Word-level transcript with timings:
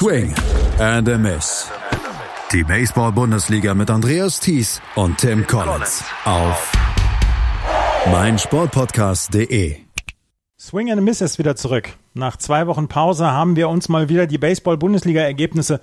Swing 0.00 0.32
and 0.78 1.08
a 1.08 1.18
Miss. 1.18 1.68
Die 2.52 2.62
Baseball-Bundesliga 2.62 3.74
mit 3.74 3.90
Andreas 3.90 4.38
Thies 4.38 4.80
und 4.94 5.18
Tim 5.18 5.44
Collins 5.44 6.04
auf 6.24 6.70
meinsportpodcast.de. 8.08 9.74
Swing 10.56 10.92
and 10.92 11.00
a 11.00 11.02
Miss 11.02 11.20
ist 11.20 11.40
wieder 11.40 11.56
zurück. 11.56 11.96
Nach 12.14 12.36
zwei 12.36 12.68
Wochen 12.68 12.86
Pause 12.86 13.26
haben 13.32 13.56
wir 13.56 13.68
uns 13.68 13.88
mal 13.88 14.08
wieder 14.08 14.28
die 14.28 14.38
Baseball-Bundesliga-Ergebnisse 14.38 15.80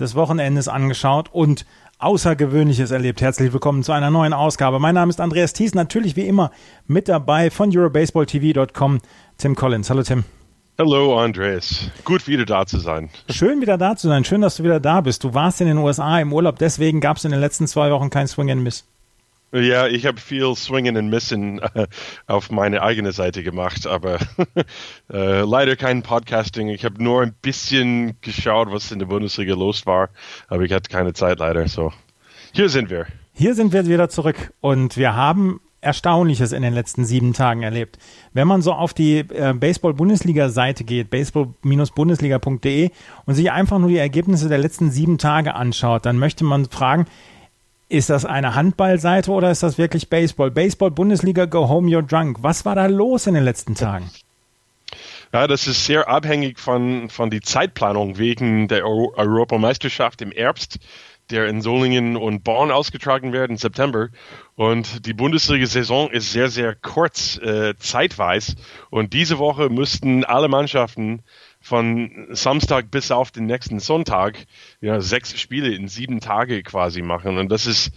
des 0.00 0.14
Wochenendes 0.14 0.68
angeschaut 0.68 1.28
und 1.30 1.66
Außergewöhnliches 1.98 2.90
erlebt. 2.90 3.20
Herzlich 3.20 3.52
willkommen 3.52 3.82
zu 3.82 3.92
einer 3.92 4.10
neuen 4.10 4.32
Ausgabe. 4.32 4.78
Mein 4.78 4.94
Name 4.94 5.10
ist 5.10 5.20
Andreas 5.20 5.52
Thies, 5.52 5.74
natürlich 5.74 6.16
wie 6.16 6.26
immer 6.26 6.52
mit 6.86 7.06
dabei 7.06 7.50
von 7.50 7.70
EuroBaseballTV.com 7.76 9.00
Tim 9.36 9.54
Collins. 9.54 9.90
Hallo 9.90 10.04
Tim. 10.04 10.24
Hallo 10.80 11.18
Andreas, 11.18 11.90
gut 12.04 12.28
wieder 12.28 12.44
da 12.44 12.64
zu 12.64 12.78
sein. 12.78 13.10
Schön 13.28 13.60
wieder 13.60 13.76
da 13.76 13.96
zu 13.96 14.06
sein, 14.06 14.24
schön, 14.24 14.42
dass 14.42 14.58
du 14.58 14.62
wieder 14.62 14.78
da 14.78 15.00
bist. 15.00 15.24
Du 15.24 15.34
warst 15.34 15.60
in 15.60 15.66
den 15.66 15.78
USA 15.78 16.20
im 16.20 16.32
Urlaub, 16.32 16.56
deswegen 16.60 17.00
gab 17.00 17.16
es 17.16 17.24
in 17.24 17.32
den 17.32 17.40
letzten 17.40 17.66
zwei 17.66 17.90
Wochen 17.90 18.10
kein 18.10 18.28
Swing 18.28 18.48
and 18.52 18.62
Miss. 18.62 18.86
Ja, 19.50 19.88
ich 19.88 20.06
habe 20.06 20.20
viel 20.20 20.54
Swingen 20.54 20.96
and 20.96 21.10
Missen 21.10 21.58
äh, 21.58 21.88
auf 22.28 22.52
meine 22.52 22.80
eigene 22.80 23.10
Seite 23.10 23.42
gemacht, 23.42 23.88
aber 23.88 24.18
äh, 25.12 25.40
leider 25.40 25.74
kein 25.74 26.04
Podcasting. 26.04 26.68
Ich 26.68 26.84
habe 26.84 27.02
nur 27.02 27.22
ein 27.22 27.34
bisschen 27.42 28.16
geschaut, 28.20 28.70
was 28.70 28.92
in 28.92 29.00
der 29.00 29.06
Bundesliga 29.06 29.54
los 29.54 29.84
war, 29.84 30.10
aber 30.46 30.62
ich 30.62 30.72
hatte 30.72 30.90
keine 30.90 31.12
Zeit 31.12 31.40
leider. 31.40 31.66
So, 31.66 31.92
hier 32.52 32.68
sind 32.68 32.88
wir. 32.88 33.08
Hier 33.32 33.56
sind 33.56 33.72
wir 33.72 33.84
wieder 33.88 34.08
zurück 34.10 34.52
und 34.60 34.96
wir 34.96 35.16
haben 35.16 35.60
Erstaunliches 35.80 36.52
in 36.52 36.62
den 36.62 36.74
letzten 36.74 37.04
sieben 37.04 37.32
Tagen 37.32 37.62
erlebt. 37.62 37.98
Wenn 38.32 38.48
man 38.48 38.62
so 38.62 38.72
auf 38.72 38.94
die 38.94 39.18
äh, 39.18 39.54
Baseball-Bundesliga-Seite 39.54 40.84
geht, 40.84 41.10
baseball-bundesliga.de 41.10 42.90
und 43.26 43.34
sich 43.34 43.52
einfach 43.52 43.78
nur 43.78 43.88
die 43.88 43.98
Ergebnisse 43.98 44.48
der 44.48 44.58
letzten 44.58 44.90
sieben 44.90 45.18
Tage 45.18 45.54
anschaut, 45.54 46.04
dann 46.04 46.18
möchte 46.18 46.44
man 46.44 46.68
fragen, 46.68 47.06
ist 47.88 48.10
das 48.10 48.24
eine 48.24 48.54
Handballseite 48.54 49.30
oder 49.30 49.50
ist 49.50 49.62
das 49.62 49.78
wirklich 49.78 50.10
Baseball? 50.10 50.50
Baseball-Bundesliga, 50.50 51.46
go 51.46 51.68
home, 51.68 51.88
you're 51.88 52.06
drunk. 52.06 52.38
Was 52.42 52.64
war 52.64 52.74
da 52.74 52.86
los 52.86 53.26
in 53.26 53.34
den 53.34 53.44
letzten 53.44 53.74
Tagen? 53.74 54.10
Ja, 55.32 55.46
das 55.46 55.66
ist 55.66 55.84
sehr 55.84 56.08
abhängig 56.08 56.58
von, 56.58 57.10
von 57.10 57.30
die 57.30 57.40
Zeitplanung 57.40 58.18
wegen 58.18 58.66
der 58.68 58.84
Euro 58.84 59.12
Europameisterschaft 59.16 60.22
im 60.22 60.32
Herbst 60.32 60.78
der 61.30 61.48
in 61.48 61.60
Solingen 61.60 62.16
und 62.16 62.44
Bonn 62.44 62.70
ausgetragen 62.70 63.32
wird 63.32 63.50
im 63.50 63.56
September. 63.56 64.08
Und 64.54 65.06
die 65.06 65.14
Bundesliga-Saison 65.14 66.10
ist 66.10 66.32
sehr, 66.32 66.48
sehr 66.48 66.74
kurz 66.74 67.38
äh, 67.38 67.74
zeitweise. 67.78 68.56
Und 68.90 69.12
diese 69.12 69.38
Woche 69.38 69.68
müssten 69.68 70.24
alle 70.24 70.48
Mannschaften 70.48 71.22
von 71.60 72.28
Samstag 72.30 72.90
bis 72.90 73.10
auf 73.10 73.30
den 73.30 73.46
nächsten 73.46 73.80
Sonntag 73.80 74.46
ja, 74.80 75.00
sechs 75.00 75.38
Spiele 75.38 75.74
in 75.74 75.88
sieben 75.88 76.20
Tage 76.20 76.62
quasi 76.62 77.02
machen. 77.02 77.36
Und 77.36 77.50
das 77.50 77.66
ist, 77.66 77.90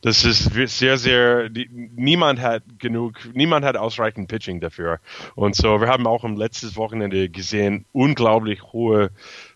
das 0.00 0.24
ist 0.24 0.52
sehr, 0.78 0.98
sehr, 0.98 1.48
die, 1.48 1.68
niemand 1.70 2.40
hat 2.40 2.62
genug, 2.78 3.16
niemand 3.34 3.64
hat 3.64 3.76
ausreichend 3.76 4.28
Pitching 4.28 4.60
dafür. 4.60 5.00
Und 5.34 5.56
so, 5.56 5.80
wir 5.80 5.88
haben 5.88 6.06
auch 6.06 6.24
am 6.24 6.36
letzten 6.36 6.74
Wochenende 6.76 7.28
gesehen, 7.28 7.84
unglaublich 7.92 8.62
hohe 8.72 9.10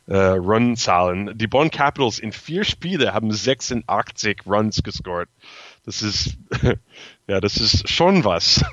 äh, 0.07 0.17
Run-Zahlen. 0.17 1.37
Die 1.37 1.47
Bonn 1.47 1.71
Capitals 1.71 2.19
in 2.19 2.33
vier 2.33 2.65
Spiele 2.65 3.15
haben 3.15 3.33
86 3.33 4.43
Runs 4.47 4.83
gescored. 4.83 5.29
Das 5.85 6.03
ist, 6.03 6.37
ja, 7.27 7.41
das 7.41 7.57
ist 7.57 7.89
schon 7.89 8.25
was. 8.25 8.65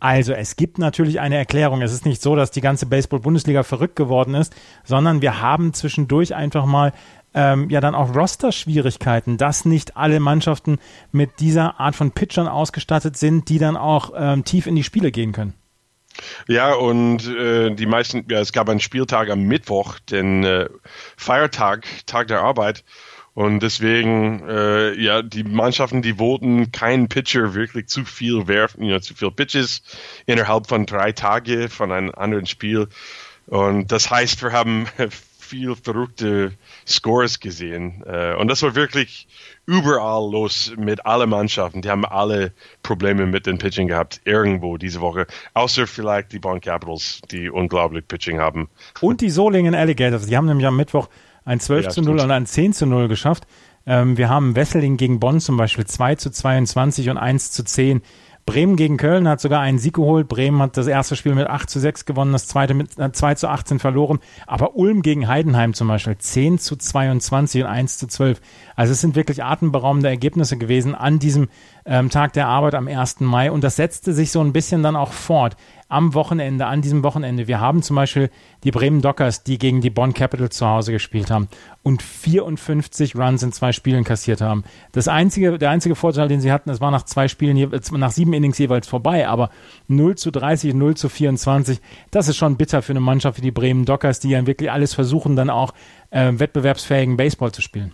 Also, 0.00 0.32
es 0.32 0.56
gibt 0.56 0.78
natürlich 0.78 1.20
eine 1.20 1.36
Erklärung. 1.36 1.80
Es 1.80 1.92
ist 1.92 2.06
nicht 2.06 2.20
so, 2.20 2.34
dass 2.34 2.50
die 2.50 2.60
ganze 2.60 2.86
Baseball-Bundesliga 2.86 3.62
verrückt 3.62 3.94
geworden 3.94 4.34
ist, 4.34 4.52
sondern 4.84 5.22
wir 5.22 5.40
haben 5.40 5.74
zwischendurch 5.74 6.34
einfach 6.34 6.66
mal 6.66 6.92
ähm, 7.34 7.70
ja 7.70 7.80
dann 7.80 7.94
auch 7.94 8.14
Roster-Schwierigkeiten, 8.14 9.36
dass 9.36 9.64
nicht 9.64 9.96
alle 9.96 10.20
Mannschaften 10.20 10.78
mit 11.12 11.40
dieser 11.40 11.80
Art 11.80 11.96
von 11.96 12.10
Pitchern 12.10 12.48
ausgestattet 12.48 13.16
sind, 13.16 13.48
die 13.48 13.58
dann 13.58 13.76
auch 13.76 14.12
ähm, 14.16 14.44
tief 14.44 14.66
in 14.66 14.76
die 14.76 14.84
Spiele 14.84 15.12
gehen 15.12 15.32
können. 15.32 15.54
Ja, 16.48 16.74
und 16.74 17.26
äh, 17.26 17.74
die 17.74 17.86
meisten, 17.86 18.26
ja, 18.28 18.40
es 18.40 18.52
gab 18.52 18.68
einen 18.68 18.80
Spieltag 18.80 19.30
am 19.30 19.42
Mittwoch, 19.42 19.98
den 19.98 20.44
äh, 20.44 20.68
Feiertag, 21.16 21.86
Tag 22.06 22.28
der 22.28 22.40
Arbeit. 22.40 22.84
Und 23.34 23.60
deswegen, 23.60 24.46
äh, 24.46 24.92
ja, 25.00 25.22
die 25.22 25.42
Mannschaften, 25.42 26.02
die 26.02 26.18
wollten 26.18 26.70
keinen 26.70 27.08
Pitcher 27.08 27.54
wirklich 27.54 27.86
zu 27.86 28.04
viel 28.04 28.46
werfen, 28.46 28.84
you 28.84 28.98
zu 28.98 29.14
viel 29.14 29.30
Pitches 29.30 29.82
innerhalb 30.26 30.66
von 30.66 30.84
drei 30.84 31.12
Tagen 31.12 31.70
von 31.70 31.92
einem 31.92 32.10
anderen 32.14 32.44
Spiel. 32.46 32.88
Und 33.46 33.90
das 33.90 34.10
heißt, 34.10 34.42
wir 34.42 34.52
haben 34.52 34.86
viel 35.52 35.76
verrückte 35.76 36.52
Scores 36.86 37.38
gesehen. 37.38 38.02
Äh, 38.06 38.34
und 38.36 38.48
das 38.48 38.62
war 38.62 38.74
wirklich 38.74 39.28
überall 39.66 40.32
los 40.32 40.72
mit 40.78 41.04
allen 41.04 41.28
Mannschaften. 41.28 41.82
Die 41.82 41.90
haben 41.90 42.06
alle 42.06 42.52
Probleme 42.82 43.26
mit 43.26 43.46
dem 43.46 43.58
Pitching 43.58 43.86
gehabt, 43.86 44.22
irgendwo 44.24 44.78
diese 44.78 45.02
Woche. 45.02 45.26
Außer 45.52 45.86
vielleicht 45.86 46.32
die 46.32 46.38
Bonn 46.38 46.62
Capitals, 46.62 47.20
die 47.30 47.50
unglaublich 47.50 48.08
Pitching 48.08 48.40
haben. 48.40 48.70
Und 49.02 49.20
die 49.20 49.28
Solingen 49.28 49.74
Alligators. 49.74 50.24
Die 50.24 50.36
haben 50.38 50.46
nämlich 50.46 50.66
am 50.66 50.76
Mittwoch 50.76 51.08
ein 51.44 51.60
12 51.60 51.84
ja, 51.84 51.90
zu 51.90 52.00
0 52.00 52.20
und 52.20 52.30
ein 52.30 52.46
10 52.46 52.72
zu 52.72 52.86
0 52.86 53.08
geschafft. 53.08 53.46
Ähm, 53.84 54.16
wir 54.16 54.30
haben 54.30 54.56
Wesseling 54.56 54.96
gegen 54.96 55.20
Bonn 55.20 55.38
zum 55.38 55.58
Beispiel 55.58 55.84
2 55.84 56.14
zu 56.14 56.30
22 56.30 57.10
und 57.10 57.18
1 57.18 57.50
zu 57.50 57.62
10 57.62 58.00
Bremen 58.44 58.76
gegen 58.76 58.96
Köln 58.96 59.28
hat 59.28 59.40
sogar 59.40 59.60
einen 59.60 59.78
Sieg 59.78 59.94
geholt. 59.94 60.28
Bremen 60.28 60.60
hat 60.60 60.76
das 60.76 60.86
erste 60.86 61.14
Spiel 61.14 61.34
mit 61.34 61.46
8 61.46 61.70
zu 61.70 61.78
6 61.78 62.04
gewonnen, 62.04 62.32
das 62.32 62.48
zweite 62.48 62.74
mit 62.74 62.92
2 62.92 63.32
äh, 63.32 63.36
zu 63.36 63.48
18 63.48 63.78
verloren. 63.78 64.18
Aber 64.46 64.76
Ulm 64.76 65.02
gegen 65.02 65.28
Heidenheim 65.28 65.74
zum 65.74 65.88
Beispiel 65.88 66.18
10 66.18 66.58
zu 66.58 66.76
22 66.76 67.62
und 67.62 67.68
1 67.68 67.98
zu 67.98 68.08
12. 68.08 68.40
Also 68.74 68.92
es 68.92 69.00
sind 69.00 69.14
wirklich 69.14 69.44
atemberaubende 69.44 70.08
Ergebnisse 70.08 70.58
gewesen 70.58 70.94
an 70.94 71.18
diesem 71.18 71.48
ähm, 71.84 72.10
Tag 72.10 72.32
der 72.32 72.48
Arbeit 72.48 72.74
am 72.74 72.88
1. 72.88 73.20
Mai. 73.20 73.50
Und 73.50 73.64
das 73.64 73.76
setzte 73.76 74.12
sich 74.12 74.30
so 74.30 74.40
ein 74.40 74.52
bisschen 74.52 74.82
dann 74.82 74.96
auch 74.96 75.12
fort 75.12 75.56
am 75.92 76.14
Wochenende, 76.14 76.64
an 76.66 76.80
diesem 76.80 77.02
Wochenende. 77.02 77.48
Wir 77.48 77.60
haben 77.60 77.82
zum 77.82 77.96
Beispiel 77.96 78.30
die 78.64 78.70
Bremen 78.70 79.02
Dockers, 79.02 79.44
die 79.44 79.58
gegen 79.58 79.82
die 79.82 79.90
Bonn 79.90 80.14
Capitals 80.14 80.56
zu 80.56 80.66
Hause 80.66 80.90
gespielt 80.90 81.30
haben 81.30 81.48
und 81.82 82.02
54 82.02 83.14
Runs 83.14 83.42
in 83.42 83.52
zwei 83.52 83.72
Spielen 83.72 84.02
kassiert 84.02 84.40
haben. 84.40 84.64
Das 84.92 85.06
einzige, 85.06 85.58
der 85.58 85.68
einzige 85.68 85.94
Vorteil, 85.94 86.28
den 86.28 86.40
sie 86.40 86.50
hatten, 86.50 86.70
es 86.70 86.80
war 86.80 86.90
nach 86.90 87.02
zwei 87.02 87.28
Spielen, 87.28 87.70
nach 87.92 88.10
sieben 88.10 88.32
Innings 88.32 88.56
jeweils 88.56 88.86
vorbei, 88.86 89.28
aber 89.28 89.50
0 89.88 90.16
zu 90.16 90.30
30, 90.30 90.72
0 90.72 90.96
zu 90.96 91.10
24, 91.10 91.78
das 92.10 92.26
ist 92.26 92.38
schon 92.38 92.56
bitter 92.56 92.80
für 92.80 92.92
eine 92.92 93.00
Mannschaft 93.00 93.36
wie 93.36 93.42
die 93.42 93.50
Bremen 93.50 93.84
Dockers, 93.84 94.18
die 94.18 94.30
ja 94.30 94.46
wirklich 94.46 94.70
alles 94.70 94.94
versuchen, 94.94 95.36
dann 95.36 95.50
auch 95.50 95.74
äh, 96.08 96.32
wettbewerbsfähigen 96.34 97.18
Baseball 97.18 97.52
zu 97.52 97.60
spielen. 97.60 97.92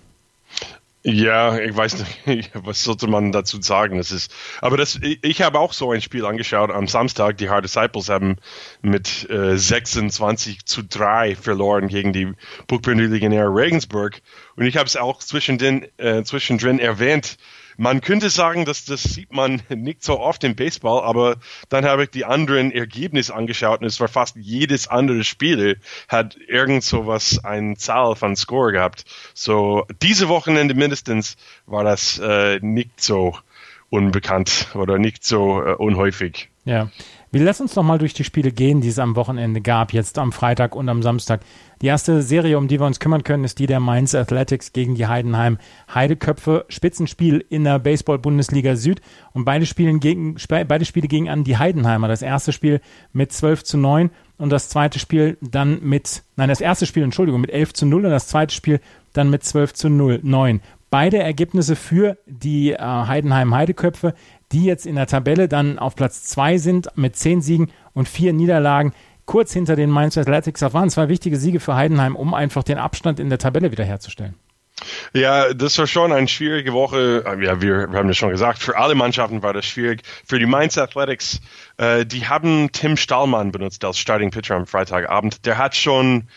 Ja, 1.04 1.56
ich 1.59 1.76
weiß 1.76 2.26
nicht, 2.26 2.50
was 2.54 2.82
sollte 2.82 3.06
man 3.06 3.31
dazu 3.31 3.62
sagen? 3.62 3.98
Das 3.98 4.10
ist, 4.10 4.34
aber 4.60 4.76
das, 4.76 4.98
ich, 5.00 5.42
habe 5.42 5.59
auch 5.60 5.72
so 5.72 5.92
ein 5.92 6.00
Spiel 6.00 6.26
angeschaut 6.26 6.70
am 6.70 6.88
Samstag. 6.88 7.38
Die 7.38 7.48
Hard 7.48 7.64
Disciples 7.64 8.09
haben 8.09 8.36
mit 8.82 9.28
äh, 9.31 9.56
26 9.56 10.66
zu 10.66 10.82
3 10.82 11.36
verloren 11.36 11.86
gegen 11.86 12.12
die 12.12 12.32
Buchbinder 12.66 13.04
Legionäre 13.04 13.48
Regensburg. 13.48 14.20
Und 14.56 14.66
ich 14.66 14.76
habe 14.76 14.86
es 14.86 14.97
auch 14.97 15.20
zwischendrin, 15.20 15.86
äh, 15.98 16.25
zwischendrin 16.25 16.81
erwähnt, 16.81 17.38
man 17.78 18.00
könnte 18.00 18.28
sagen, 18.28 18.65
dass 18.65 18.84
das 18.84 19.05
sieht 19.05 19.33
man 19.33 19.62
nicht 19.71 20.03
so 20.03 20.19
oft 20.19 20.44
im 20.44 20.56
Baseball, 20.56 21.03
aber 21.05 21.37
dann 21.69 21.87
habe 21.87 22.05
ich 22.05 22.11
die 22.11 22.25
anderen 22.25 22.72
Ergebnisse 22.72 23.34
angeschaut 23.34 23.81
und 23.81 23.87
es 23.87 24.00
war 24.00 24.09
fast 24.09 24.37
jedes 24.37 24.89
andere 24.89 25.25
Spiel 25.25 25.81
hat 26.09 26.37
irgend 26.49 26.83
so 26.83 27.06
was, 27.06 27.44
eine 27.44 27.77
Zahl 27.77 28.16
von 28.16 28.37
Score 28.37 28.72
gehabt. 28.72 29.05
So, 29.33 29.87
diese 30.03 30.28
Wochenende 30.28 30.75
mindestens 30.75 31.37
war 31.66 31.84
das 31.84 32.19
äh, 32.19 32.59
nicht 32.61 33.00
so 33.00 33.39
unbekannt 33.91 34.69
oder 34.75 34.99
nicht 34.99 35.25
so 35.25 35.65
äh, 35.65 35.75
unhäufig. 35.75 36.50
Ja. 36.65 36.91
Wir 37.31 37.44
lassen 37.44 37.65
uns 37.65 37.77
noch 37.77 37.83
mal 37.83 37.99
durch 37.99 38.15
die 38.15 38.25
Spiele 38.25 38.53
gehen, 38.53 38.81
die 38.81 38.89
es 38.89 38.99
am 38.99 39.15
Wochenende 39.15 39.61
gab, 39.61 39.93
jetzt 39.93 40.19
am 40.19 40.33
Freitag 40.33 40.75
und 40.75 40.89
am 40.89 41.03
Samstag. 41.03 41.43
Die 41.83 41.87
erste 41.87 42.22
Serie, 42.22 42.57
um 42.57 42.69
die 42.69 42.80
wir 42.80 42.86
uns 42.86 43.01
kümmern 43.01 43.22
können, 43.22 43.45
ist 43.45 43.59
die 43.59 43.66
der 43.66 43.80
Mainz 43.80 44.15
Athletics 44.15 44.72
gegen 44.72 44.95
die 44.95 45.09
Heidenheim 45.09 45.59
Heideköpfe. 45.92 46.65
Spitzenspiel 46.71 47.45
in 47.51 47.65
der 47.65 47.80
Baseball-Bundesliga 47.80 48.77
Süd 48.77 49.03
und 49.34 49.45
beide, 49.45 49.66
Spielen 49.66 50.01
gegen, 50.01 50.36
beide 50.48 50.86
Spiele 50.86 51.07
gingen 51.07 51.28
an 51.28 51.45
die 51.45 51.59
Heidenheimer. 51.59 52.09
Das 52.09 52.22
erste 52.22 52.53
Spiel 52.53 52.80
mit 53.13 53.31
12 53.31 53.63
zu 53.63 53.77
9 53.77 54.09
und 54.39 54.48
das 54.48 54.71
zweite 54.71 54.98
Spiel 54.98 55.36
dann 55.42 55.83
mit, 55.83 56.22
nein, 56.36 56.48
das 56.48 56.63
erste 56.63 56.86
Spiel, 56.86 57.03
Entschuldigung, 57.03 57.42
mit 57.42 57.51
11 57.51 57.74
zu 57.74 57.84
0 57.84 58.07
und 58.07 58.10
das 58.10 58.28
zweite 58.28 58.54
Spiel 58.54 58.81
dann 59.13 59.28
mit 59.28 59.45
12 59.45 59.74
zu 59.74 59.91
0, 59.91 60.21
9. 60.22 60.63
Beide 60.90 61.18
Ergebnisse 61.18 61.76
für 61.76 62.16
die 62.26 62.72
äh, 62.72 62.78
Heidenheim 62.78 63.54
Heideköpfe 63.54 64.14
die 64.52 64.64
jetzt 64.64 64.86
in 64.86 64.96
der 64.96 65.06
Tabelle 65.06 65.48
dann 65.48 65.78
auf 65.78 65.94
Platz 65.94 66.24
2 66.24 66.58
sind 66.58 66.88
mit 66.96 67.16
10 67.16 67.42
Siegen 67.42 67.70
und 67.92 68.08
4 68.08 68.32
Niederlagen, 68.32 68.94
kurz 69.24 69.52
hinter 69.52 69.76
den 69.76 69.90
Mainz 69.90 70.16
Athletics. 70.16 70.60
Das 70.60 70.72
waren 70.72 70.90
zwei 70.90 71.08
wichtige 71.08 71.36
Siege 71.36 71.60
für 71.60 71.74
Heidenheim, 71.74 72.16
um 72.16 72.32
einfach 72.34 72.62
den 72.62 72.78
Abstand 72.78 73.20
in 73.20 73.28
der 73.28 73.38
Tabelle 73.38 73.70
wiederherzustellen. 73.70 74.34
Ja, 75.12 75.52
das 75.52 75.76
war 75.78 75.88
schon 75.88 76.12
eine 76.12 76.28
schwierige 76.28 76.72
Woche. 76.72 77.24
Ja, 77.26 77.60
wir, 77.60 77.90
wir 77.90 77.98
haben 77.98 78.06
ja 78.06 78.14
schon 78.14 78.30
gesagt, 78.30 78.60
für 78.60 78.76
alle 78.78 78.94
Mannschaften 78.94 79.42
war 79.42 79.52
das 79.52 79.66
schwierig. 79.66 80.02
Für 80.24 80.38
die 80.38 80.46
Mainz 80.46 80.78
Athletics, 80.78 81.40
äh, 81.78 82.06
die 82.06 82.28
haben 82.28 82.70
Tim 82.70 82.96
Stahlmann 82.96 83.50
benutzt 83.50 83.84
als 83.84 83.98
Starting 83.98 84.30
Pitcher 84.30 84.54
am 84.54 84.66
Freitagabend. 84.66 85.44
Der 85.46 85.58
hat 85.58 85.74
schon 85.74 86.28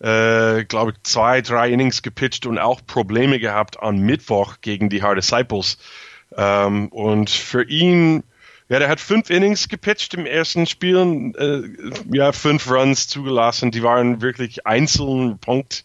äh, 0.00 0.64
glaube 0.64 0.92
ich, 0.92 1.02
zwei, 1.02 1.40
drei 1.40 1.70
Innings 1.70 2.02
gepitcht 2.02 2.46
und 2.46 2.58
auch 2.58 2.80
Probleme 2.86 3.38
gehabt 3.38 3.80
am 3.80 3.98
Mittwoch 3.98 4.56
gegen 4.60 4.88
die 4.88 5.02
Hard 5.02 5.18
Disciples. 5.18 5.78
Ähm, 6.36 6.88
und 6.88 7.30
für 7.30 7.64
ihn, 7.64 8.22
ja, 8.68 8.78
der 8.78 8.88
hat 8.88 9.00
fünf 9.00 9.30
Innings 9.30 9.68
gepitcht 9.68 10.14
im 10.14 10.26
ersten 10.26 10.66
Spiel, 10.66 11.32
äh, 11.38 12.16
ja, 12.16 12.32
fünf 12.32 12.70
Runs 12.70 13.08
zugelassen. 13.08 13.70
Die 13.70 13.82
waren 13.82 14.20
wirklich 14.20 14.66
einzeln 14.66 15.38
Punkt. 15.38 15.84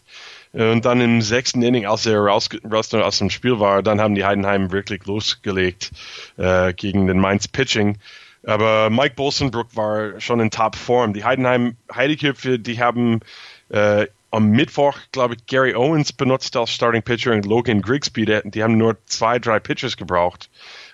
Und 0.52 0.84
dann 0.84 1.00
im 1.00 1.22
sechsten 1.22 1.62
Inning, 1.62 1.86
als 1.86 2.06
er 2.06 2.18
raus, 2.18 2.48
raus 2.68 2.92
aus 2.92 3.18
dem 3.18 3.30
Spiel 3.30 3.60
war, 3.60 3.84
dann 3.84 4.00
haben 4.00 4.16
die 4.16 4.24
Heidenheim 4.24 4.72
wirklich 4.72 5.04
losgelegt 5.06 5.92
äh, 6.38 6.72
gegen 6.72 7.06
den 7.06 7.20
Mainz 7.20 7.46
Pitching. 7.46 7.98
Aber 8.42 8.90
Mike 8.90 9.14
Bolsenbrook 9.14 9.76
war 9.76 10.20
schon 10.20 10.40
in 10.40 10.50
Top-Form. 10.50 11.12
Die 11.12 11.24
Heidenheim 11.24 11.76
Heideköpfe, 11.94 12.58
die 12.58 12.80
haben 12.80 13.20
äh, 13.70 14.06
am 14.30 14.50
Mittwoch, 14.50 14.96
glaube 15.12 15.34
ich, 15.34 15.46
Gary 15.46 15.74
Owens 15.74 16.12
benutzt 16.12 16.56
als 16.56 16.70
Starting 16.70 17.02
Pitcher 17.02 17.32
und 17.32 17.46
Logan 17.46 17.82
Grigsby. 17.82 18.24
Die, 18.24 18.40
die 18.44 18.62
haben 18.62 18.76
nur 18.76 18.96
zwei, 19.06 19.38
drei 19.38 19.58
Pitchers 19.58 19.96
gebraucht 19.96 20.48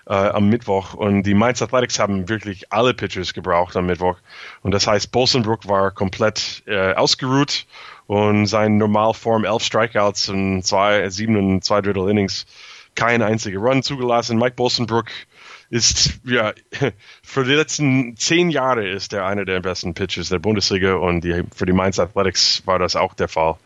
äh, 0.07 0.13
am 0.13 0.49
Mittwoch. 0.49 0.93
Und 0.93 1.23
die 1.23 1.33
Mainz 1.33 1.61
Athletics 1.61 1.99
haben 1.99 2.29
wirklich 2.29 2.71
alle 2.71 2.93
Pitchers 2.93 3.33
gebraucht 3.33 3.75
am 3.75 3.85
Mittwoch. 3.85 4.17
Und 4.63 4.71
das 4.71 4.87
heißt, 4.87 5.11
Bolsenbrook 5.11 5.67
war 5.67 5.91
komplett 5.91 6.63
äh, 6.65 6.93
ausgeruht 6.93 7.67
und 8.07 8.47
sein 8.47 8.77
Normalform 8.77 9.45
elf 9.45 9.63
Strikeouts 9.63 10.29
und 10.29 10.63
zwei, 10.63 11.09
sieben 11.09 11.35
und 11.35 11.63
zwei 11.63 11.81
Drittel 11.81 12.09
Innings, 12.09 12.45
kein 12.95 13.21
einziger 13.21 13.59
Run 13.59 13.83
zugelassen. 13.83 14.39
Mike 14.39 14.55
Bolsenbrook 14.55 15.07
ist, 15.69 16.19
ja, 16.23 16.53
für 17.23 17.43
die 17.43 17.53
letzten 17.53 18.15
zehn 18.17 18.49
Jahre 18.49 18.87
ist 18.87 19.13
er 19.13 19.25
einer 19.25 19.45
der 19.45 19.59
besten 19.59 19.93
Pitchers 19.93 20.29
der 20.29 20.39
Bundesliga 20.39 20.95
und 20.95 21.21
die, 21.21 21.43
für 21.55 21.65
die 21.65 21.73
Mainz 21.73 21.99
Athletics 21.99 22.63
war 22.65 22.79
das 22.79 22.95
auch 22.95 23.13
der 23.13 23.27
Fall 23.27 23.57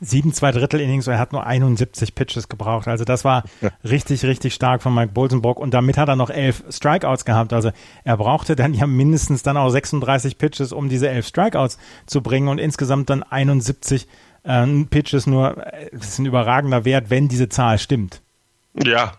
sieben 0.00 0.32
zwei 0.32 0.50
Drittel 0.50 0.80
Innings 0.80 1.06
und 1.06 1.14
er 1.14 1.20
hat 1.20 1.32
nur 1.32 1.46
71 1.46 2.14
Pitches 2.14 2.48
gebraucht. 2.48 2.88
Also 2.88 3.04
das 3.04 3.24
war 3.24 3.44
ja. 3.60 3.70
richtig, 3.84 4.24
richtig 4.24 4.54
stark 4.54 4.82
von 4.82 4.94
Mike 4.94 5.12
Bolsenbock 5.12 5.58
und 5.58 5.72
damit 5.74 5.98
hat 5.98 6.08
er 6.08 6.16
noch 6.16 6.30
elf 6.30 6.64
Strikeouts 6.70 7.24
gehabt. 7.24 7.52
Also 7.52 7.70
er 8.04 8.16
brauchte 8.16 8.56
dann 8.56 8.74
ja 8.74 8.86
mindestens 8.86 9.42
dann 9.42 9.56
auch 9.56 9.68
36 9.68 10.38
Pitches, 10.38 10.72
um 10.72 10.88
diese 10.88 11.08
elf 11.08 11.26
Strikeouts 11.26 11.78
zu 12.06 12.22
bringen 12.22 12.48
und 12.48 12.58
insgesamt 12.58 13.10
dann 13.10 13.22
71 13.22 14.08
äh, 14.44 14.66
Pitches 14.88 15.26
nur. 15.26 15.62
Das 15.92 16.08
ist 16.08 16.18
ein 16.18 16.26
überragender 16.26 16.84
Wert, 16.84 17.10
wenn 17.10 17.28
diese 17.28 17.48
Zahl 17.48 17.78
stimmt. 17.78 18.22
Ja. 18.74 19.12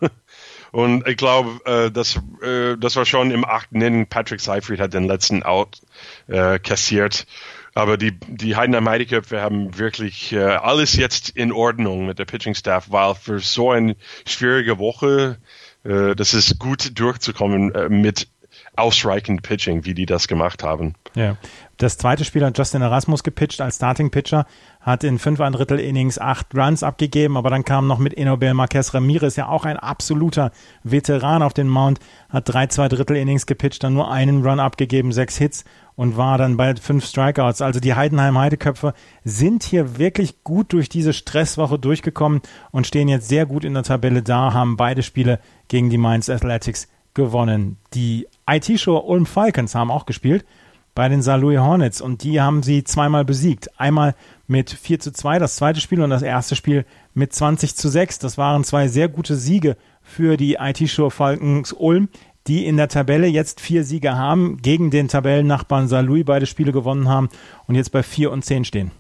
Und 0.72 1.08
ich 1.08 1.18
glaube, 1.18 1.60
äh, 1.66 1.92
das, 1.92 2.20
äh, 2.42 2.78
das 2.78 2.96
war 2.96 3.06
schon 3.06 3.32
im 3.32 3.46
achten 3.46 3.82
Inning. 3.82 4.08
Patrick 4.08 4.40
Seifried 4.40 4.80
hat 4.80 4.94
den 4.94 5.06
letzten 5.06 5.44
Out 5.44 5.82
äh, 6.28 6.60
kassiert. 6.60 7.26
Aber 7.74 7.98
die, 7.98 8.12
die 8.28 8.56
Heidenheim 8.56 8.88
Heideköpfe 8.88 9.42
haben 9.42 9.78
wirklich 9.78 10.34
äh, 10.34 10.40
alles 10.40 10.96
jetzt 10.96 11.30
in 11.30 11.52
Ordnung 11.52 12.06
mit 12.06 12.20
der 12.20 12.26
Pitching 12.26 12.56
Staff, 12.56 12.88
weil 12.90 13.16
für 13.16 13.40
so 13.40 13.72
eine 13.72 13.96
schwierige 14.26 14.78
Woche, 14.78 15.38
äh, 15.86 16.16
das 16.16 16.34
ist 16.34 16.60
gut 16.60 17.00
durchzukommen 17.00 17.74
äh, 17.74 17.88
mit 17.88 18.28
ausreichend 18.76 19.42
Pitching, 19.44 19.86
wie 19.86 19.94
die 19.94 20.06
das 20.06 20.28
gemacht 20.28 20.64
haben. 20.64 20.96
Ja. 21.16 21.38
Das 21.78 21.98
zweite 21.98 22.24
Spiel 22.24 22.46
hat 22.46 22.58
Justin 22.58 22.84
Erasmus 22.84 23.24
gepitcht 23.24 23.60
als 23.60 23.78
Starting 23.78 24.12
Pitcher, 24.12 24.46
hat 24.80 25.04
in 25.04 25.18
fünf 25.18 25.42
ein 25.42 25.52
Drittel 25.52 25.80
Innings 25.80 26.20
acht 26.20 26.56
Runs 26.56 26.84
abgegeben, 26.84 27.38
aber 27.38 27.50
dann 27.50 27.66
kam 27.66 27.88
noch 27.88 27.98
mit 27.98 28.16
Enobel 28.16 28.54
Marquez 28.54 28.94
Ramirez, 28.94 29.36
ja 29.36 29.48
auch 29.48 29.66
ein 29.66 29.78
absoluter 29.78 30.52
Veteran 30.84 31.42
auf 31.42 31.54
den 31.54 31.68
Mount, 31.68 32.00
hat 32.30 32.48
drei 32.48 32.68
zwei 32.68 32.88
Drittel 32.88 33.18
Innings 33.18 33.46
gepitcht, 33.46 33.84
dann 33.84 33.94
nur 33.94 34.12
einen 34.12 34.46
Run 34.46 34.60
abgegeben, 34.60 35.12
sechs 35.12 35.38
Hits 35.38 35.66
und 35.96 36.18
war 36.18 36.38
dann 36.38 36.56
bei 36.56 36.76
fünf 36.76 37.06
Strikeouts. 37.06 37.62
Also 37.62 37.80
die 37.80 37.96
Heidenheim 37.96 38.38
Heideköpfe 38.38 38.94
sind 39.24 39.64
hier 39.64 39.98
wirklich 39.98 40.44
gut 40.44 40.74
durch 40.74 40.88
diese 40.88 41.14
Stresswoche 41.14 41.80
durchgekommen 41.80 42.42
und 42.72 42.88
stehen 42.88 43.10
jetzt 43.10 43.28
sehr 43.28 43.46
gut 43.46 43.66
in 43.66 43.74
der 43.74 43.84
Tabelle 43.84 44.22
da, 44.22 44.54
haben 44.54 44.78
beide 44.78 45.04
Spiele 45.04 45.40
gegen 45.68 45.90
die 45.90 45.98
Mainz 45.98 46.30
Athletics 46.30 46.88
gewonnen. 47.14 47.78
Die 47.94 48.28
IT-Show 48.48 48.98
Ulm 48.98 49.26
Falcons 49.26 49.76
haben 49.76 49.92
auch 49.92 50.06
gespielt 50.06 50.46
bei 50.94 51.08
den 51.08 51.22
St. 51.22 51.38
Louis 51.38 51.60
Hornets 51.60 52.02
und 52.02 52.24
die 52.24 52.42
haben 52.42 52.64
sie 52.64 52.84
zweimal 52.84 53.24
besiegt. 53.24 53.80
Einmal 53.80 54.16
mit 54.48 54.70
4 54.70 55.00
zu 55.00 55.12
2, 55.12 55.40
das 55.40 55.56
zweite 55.56 55.80
Spiel 55.80 56.02
und 56.02 56.10
das 56.10 56.22
erste 56.22 56.56
Spiel 56.56 56.86
mit 57.14 57.34
20 57.34 57.76
zu 57.76 57.90
6. 57.90 58.20
Das 58.20 58.38
waren 58.38 58.64
zwei 58.64 58.88
sehr 58.88 59.08
gute 59.08 59.36
Siege 59.36 59.78
für 60.02 60.36
die 60.36 60.56
IT-Show 60.56 61.10
Falcons 61.10 61.74
Ulm, 61.74 62.10
die 62.48 62.66
in 62.66 62.78
der 62.78 62.90
Tabelle 62.90 63.28
jetzt 63.28 63.62
vier 63.62 63.84
Siege 63.84 64.16
haben, 64.16 64.58
gegen 64.62 64.92
den 64.92 65.08
Tabellennachbarn 65.08 65.88
St. 65.88 66.02
Louis 66.02 66.26
beide 66.26 66.46
Spiele 66.46 66.72
gewonnen 66.72 67.08
haben 67.08 67.30
und 67.68 67.76
jetzt 67.76 67.92
bei 67.92 68.04
4 68.04 68.32
und 68.32 68.44
10 68.44 68.66
stehen. 68.66 68.92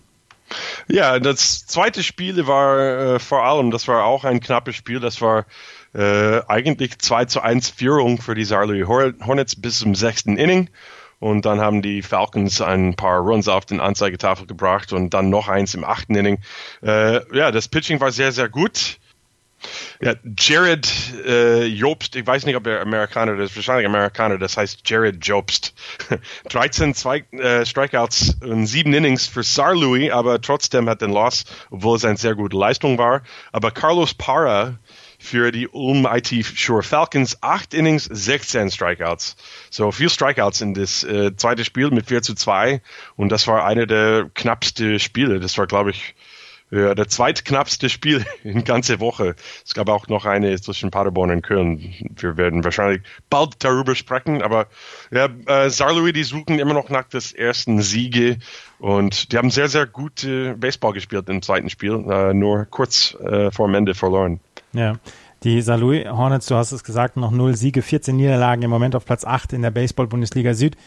Ja, 0.87 1.19
das 1.19 1.65
zweite 1.65 2.03
Spiel 2.03 2.45
war 2.45 2.79
äh, 2.79 3.19
vor 3.19 3.45
allem, 3.45 3.71
das 3.71 3.87
war 3.87 4.03
auch 4.03 4.25
ein 4.25 4.41
knappes 4.41 4.75
Spiel, 4.75 4.99
das 4.99 5.21
war 5.21 5.45
äh, 5.93 6.41
eigentlich 6.47 6.99
2 6.99 7.25
zu 7.25 7.41
1 7.41 7.69
Führung 7.69 8.21
für 8.21 8.35
die 8.35 8.43
Louis 8.43 8.87
Hornets 8.87 9.55
bis 9.55 9.79
zum 9.79 9.95
sechsten 9.95 10.37
Inning. 10.37 10.69
Und 11.19 11.45
dann 11.45 11.61
haben 11.61 11.83
die 11.83 12.01
Falcons 12.01 12.61
ein 12.61 12.95
paar 12.95 13.19
Runs 13.19 13.47
auf 13.47 13.65
den 13.65 13.79
Anzeigetafel 13.79 14.47
gebracht 14.47 14.91
und 14.91 15.13
dann 15.13 15.29
noch 15.29 15.47
eins 15.47 15.75
im 15.75 15.83
achten 15.83 16.15
Inning. 16.15 16.39
Äh, 16.81 17.21
ja, 17.35 17.51
das 17.51 17.67
Pitching 17.67 17.99
war 17.99 18.11
sehr, 18.11 18.31
sehr 18.31 18.49
gut. 18.49 18.97
Ja, 20.01 20.15
Jared 20.37 20.89
äh, 21.25 21.65
Jobst, 21.65 22.15
ich 22.15 22.25
weiß 22.25 22.45
nicht, 22.45 22.55
ob 22.55 22.65
er 22.65 22.81
Amerikaner 22.81 23.37
ist, 23.39 23.55
wahrscheinlich 23.55 23.85
Amerikaner, 23.85 24.39
das 24.39 24.57
heißt 24.57 24.81
Jared 24.89 25.23
Jobst. 25.23 25.75
13 26.49 26.95
zwei, 26.95 27.19
äh, 27.33 27.65
Strikeouts 27.65 28.37
und 28.41 28.65
sieben 28.65 28.93
Innings 28.93 29.27
für 29.27 29.43
Sar 29.43 29.75
Louis, 29.75 30.11
aber 30.11 30.41
trotzdem 30.41 30.89
hat 30.89 31.01
den 31.01 31.11
Loss, 31.11 31.45
obwohl 31.69 31.97
es 31.97 32.05
eine 32.05 32.17
sehr 32.17 32.33
gute 32.33 32.57
Leistung 32.57 32.97
war. 32.97 33.21
Aber 33.51 33.69
Carlos 33.69 34.15
Parra 34.15 34.79
für 35.21 35.51
die 35.51 35.67
Ulm 35.67 36.07
IT 36.11 36.33
Sure 36.43 36.83
Falcons. 36.83 37.37
Acht 37.41 37.73
Innings, 37.73 38.05
16 38.05 38.71
Strikeouts. 38.71 39.35
So 39.69 39.91
viel 39.91 40.09
Strikeouts 40.09 40.61
in 40.61 40.73
das 40.73 41.03
äh, 41.03 41.35
zweite 41.35 41.63
Spiel 41.63 41.91
mit 41.91 42.07
4 42.07 42.21
zu 42.21 42.33
2. 42.33 42.81
Und 43.15 43.31
das 43.31 43.47
war 43.47 43.63
eine 43.63 43.87
der 43.87 44.29
knappsten 44.33 44.99
Spiele. 44.99 45.39
Das 45.39 45.57
war, 45.57 45.67
glaube 45.67 45.91
ich, 45.91 46.15
ja, 46.71 46.95
der 46.95 47.07
zweitknappste 47.07 47.89
Spiel 47.89 48.25
in 48.43 48.63
ganze 48.63 48.99
Woche. 48.99 49.35
Es 49.65 49.73
gab 49.73 49.89
auch 49.89 50.07
noch 50.07 50.25
eine 50.25 50.59
zwischen 50.59 50.89
Paderborn 50.89 51.29
und 51.29 51.41
Köln. 51.43 51.93
Wir 52.15 52.37
werden 52.37 52.63
wahrscheinlich 52.63 53.01
bald 53.29 53.63
darüber 53.63 53.93
sprechen, 53.93 54.41
aber 54.41 54.67
ja, 55.11 55.29
äh, 55.45 55.69
Sarlouis, 55.69 56.13
die 56.13 56.23
suchen 56.23 56.59
immer 56.59 56.73
noch 56.73 56.89
nach 56.89 57.07
des 57.07 57.33
ersten 57.33 57.81
Siege 57.81 58.37
und 58.79 59.31
die 59.31 59.37
haben 59.37 59.51
sehr, 59.51 59.67
sehr 59.67 59.85
gut 59.85 60.23
äh, 60.23 60.53
Baseball 60.53 60.93
gespielt 60.93 61.29
im 61.29 61.41
zweiten 61.41 61.69
Spiel, 61.69 62.05
äh, 62.09 62.33
nur 62.33 62.65
kurz 62.65 63.15
äh, 63.15 63.51
vor 63.51 63.67
dem 63.67 63.75
Ende 63.75 63.93
verloren. 63.93 64.39
Ja. 64.73 64.95
Die 65.43 65.61
St. 65.61 65.77
Louis 65.77 66.07
Hornets, 66.07 66.45
du 66.45 66.55
hast 66.55 66.71
es 66.71 66.83
gesagt, 66.83 67.17
noch 67.17 67.31
null 67.31 67.55
Siege, 67.55 67.81
14 67.81 68.15
Niederlagen 68.15 68.61
im 68.61 68.69
Moment 68.69 68.95
auf 68.95 69.05
Platz 69.05 69.25
8 69.25 69.53
in 69.53 69.63
der 69.63 69.71
Baseball-Bundesliga 69.71 70.53
Süd. 70.53 70.77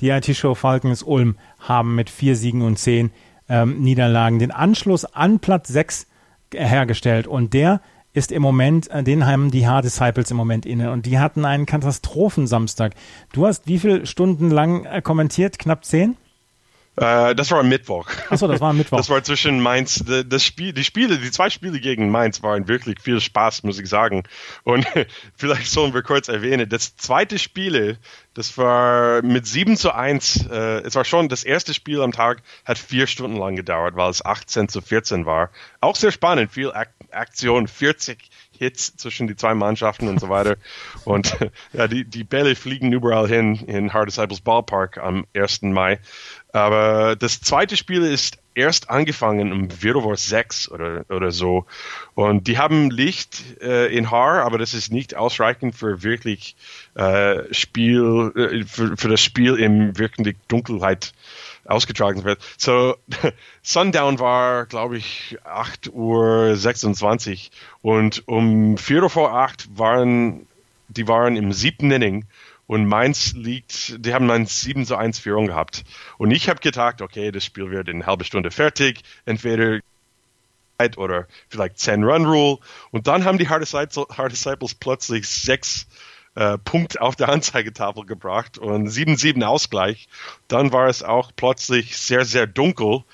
Die 0.00 0.10
IT-Show 0.10 0.54
Falcons 0.54 1.02
Ulm 1.02 1.36
haben 1.58 1.94
mit 1.94 2.10
vier 2.10 2.36
Siegen 2.36 2.62
und 2.62 2.78
zehn 2.78 3.10
ähm, 3.48 3.80
Niederlagen 3.80 4.38
den 4.38 4.50
Anschluss 4.50 5.04
an 5.04 5.38
Platz 5.38 5.68
6 5.68 6.06
hergestellt. 6.52 7.26
Und 7.26 7.54
der 7.54 7.80
ist 8.12 8.32
im 8.32 8.42
Moment, 8.42 8.90
äh, 8.90 9.02
den 9.02 9.26
haben 9.26 9.50
die 9.50 9.66
Hard 9.66 9.84
Disciples 9.84 10.30
im 10.30 10.36
Moment 10.36 10.66
inne. 10.66 10.92
Und 10.92 11.06
die 11.06 11.18
hatten 11.18 11.44
einen 11.44 11.66
Katastrophensamstag. 11.66 12.94
Du 13.32 13.46
hast 13.46 13.66
wie 13.66 13.78
viele 13.78 14.06
Stunden 14.06 14.50
lang 14.50 14.84
äh, 14.84 15.02
kommentiert? 15.02 15.58
Knapp 15.58 15.84
zehn? 15.84 16.16
Äh, 16.96 17.34
das 17.34 17.50
war 17.50 17.60
am 17.60 17.68
Mittwoch. 17.68 18.06
Achso, 18.28 18.46
das 18.46 18.60
war 18.60 18.70
am 18.70 18.76
Mittwoch. 18.76 18.98
Das 18.98 19.08
war 19.08 19.22
zwischen 19.22 19.60
Mainz, 19.60 20.04
das 20.04 20.44
Spiel, 20.44 20.74
die 20.74 20.84
Spiele, 20.84 21.18
die 21.18 21.30
zwei 21.30 21.48
Spiele 21.48 21.80
gegen 21.80 22.10
Mainz 22.10 22.42
waren 22.42 22.68
wirklich 22.68 23.00
viel 23.00 23.20
Spaß, 23.20 23.62
muss 23.62 23.78
ich 23.78 23.88
sagen. 23.88 24.24
Und 24.62 24.86
vielleicht 25.36 25.70
sollen 25.70 25.94
wir 25.94 26.02
kurz 26.02 26.28
erwähnen, 26.28 26.68
das 26.68 26.96
zweite 26.96 27.38
Spiel, 27.38 27.98
das 28.34 28.58
war 28.58 29.22
mit 29.22 29.46
7 29.46 29.76
zu 29.76 29.94
1, 29.94 30.46
äh, 30.50 30.80
es 30.82 30.94
war 30.94 31.04
schon, 31.04 31.30
das 31.30 31.44
erste 31.44 31.72
Spiel 31.72 32.02
am 32.02 32.12
Tag 32.12 32.42
hat 32.66 32.76
vier 32.76 33.06
Stunden 33.06 33.38
lang 33.38 33.56
gedauert, 33.56 33.96
weil 33.96 34.10
es 34.10 34.24
18 34.24 34.68
zu 34.68 34.82
14 34.82 35.24
war. 35.24 35.50
Auch 35.80 35.96
sehr 35.96 36.12
spannend, 36.12 36.52
viel 36.52 36.72
Ak 36.72 36.90
Aktion, 37.10 37.68
40 37.68 38.30
Hits 38.58 38.96
zwischen 38.96 39.26
die 39.26 39.36
zwei 39.36 39.54
Mannschaften 39.54 40.08
und 40.08 40.20
so 40.20 40.28
weiter. 40.28 40.56
Und 41.04 41.36
ja, 41.72 41.88
die, 41.88 42.04
die 42.04 42.24
Bälle 42.24 42.54
fliegen 42.54 42.92
überall 42.92 43.28
hin 43.28 43.56
in 43.66 43.92
Hard 43.92 44.08
Disciples 44.08 44.40
Ballpark 44.40 44.98
am 44.98 45.26
1. 45.34 45.62
Mai. 45.62 45.98
Aber 46.52 47.16
das 47.16 47.40
zweite 47.40 47.78
Spiel 47.78 48.02
ist 48.02 48.38
erst 48.54 48.90
angefangen 48.90 49.52
um 49.52 49.70
vor 49.70 50.16
sechs 50.16 50.70
oder, 50.70 51.06
oder 51.08 51.30
so. 51.30 51.64
Und 52.14 52.46
die 52.46 52.58
haben 52.58 52.90
Licht 52.90 53.62
äh, 53.62 53.86
in 53.86 54.10
Haar, 54.10 54.42
aber 54.44 54.58
das 54.58 54.74
ist 54.74 54.92
nicht 54.92 55.16
ausreichend 55.16 55.74
für 55.74 56.02
wirklich 56.02 56.54
äh, 56.94 57.42
Spiel, 57.52 58.32
äh, 58.36 58.64
für, 58.64 58.96
für 58.98 59.08
das 59.08 59.22
Spiel 59.22 59.56
in 59.56 59.98
wirklich 59.98 60.36
Dunkelheit 60.48 61.14
ausgetragen 61.64 62.24
wird. 62.24 62.40
So, 62.58 62.96
Sundown 63.62 64.18
war, 64.18 64.66
glaube 64.66 64.98
ich, 64.98 65.38
8 65.44 65.90
Uhr 65.92 66.54
26 66.54 67.50
und 67.80 68.28
um 68.28 68.76
4 68.76 69.04
Uhr 69.04 69.10
vor 69.10 69.34
8 69.34 69.78
waren, 69.78 70.46
die 70.88 71.08
waren 71.08 71.36
im 71.36 71.52
siebten 71.52 71.90
Inning 71.90 72.26
und 72.66 72.86
Mainz 72.86 73.32
liegt, 73.34 74.04
die 74.04 74.14
haben 74.14 74.30
eine 74.30 74.46
7 74.46 74.86
zu 74.86 74.96
1 74.96 75.18
Führung 75.18 75.48
gehabt. 75.48 75.84
Und 76.18 76.30
ich 76.30 76.48
habe 76.48 76.60
gedacht, 76.60 77.02
okay, 77.02 77.30
das 77.32 77.44
Spiel 77.44 77.70
wird 77.70 77.88
in 77.88 78.06
halben 78.06 78.24
Stunde 78.24 78.50
fertig, 78.50 79.02
entweder 79.24 79.80
oder 80.96 81.28
vielleicht 81.48 81.78
10 81.78 82.02
Run 82.02 82.26
Rule. 82.26 82.58
Und 82.90 83.06
dann 83.06 83.24
haben 83.24 83.38
die 83.38 83.48
Hard 83.48 83.62
Disciples 83.62 84.74
plötzlich 84.74 85.28
sechs 85.28 85.86
äh, 86.34 86.58
Punkt 86.58 87.00
auf 87.00 87.14
der 87.14 87.28
Anzeigetafel 87.28 88.04
gebracht 88.04 88.58
und 88.58 88.88
7-7 88.88 89.42
Ausgleich. 89.44 90.08
Dann 90.48 90.72
war 90.72 90.88
es 90.88 91.02
auch 91.02 91.30
plötzlich 91.36 91.96
sehr, 91.96 92.24
sehr 92.24 92.46
dunkel. 92.46 93.04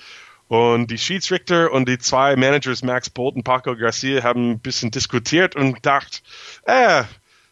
Und 0.47 0.89
die 0.89 0.97
Schiedsrichter 0.97 1.71
und 1.71 1.87
die 1.87 1.99
zwei 1.99 2.35
Managers, 2.35 2.81
Max 2.81 3.09
Bolt 3.11 3.35
und 3.35 3.43
Paco 3.43 3.75
Garcia, 3.75 4.23
haben 4.23 4.51
ein 4.51 4.59
bisschen 4.59 4.89
diskutiert 4.89 5.55
und 5.55 5.73
gedacht, 5.73 6.23
äh, 6.63 7.03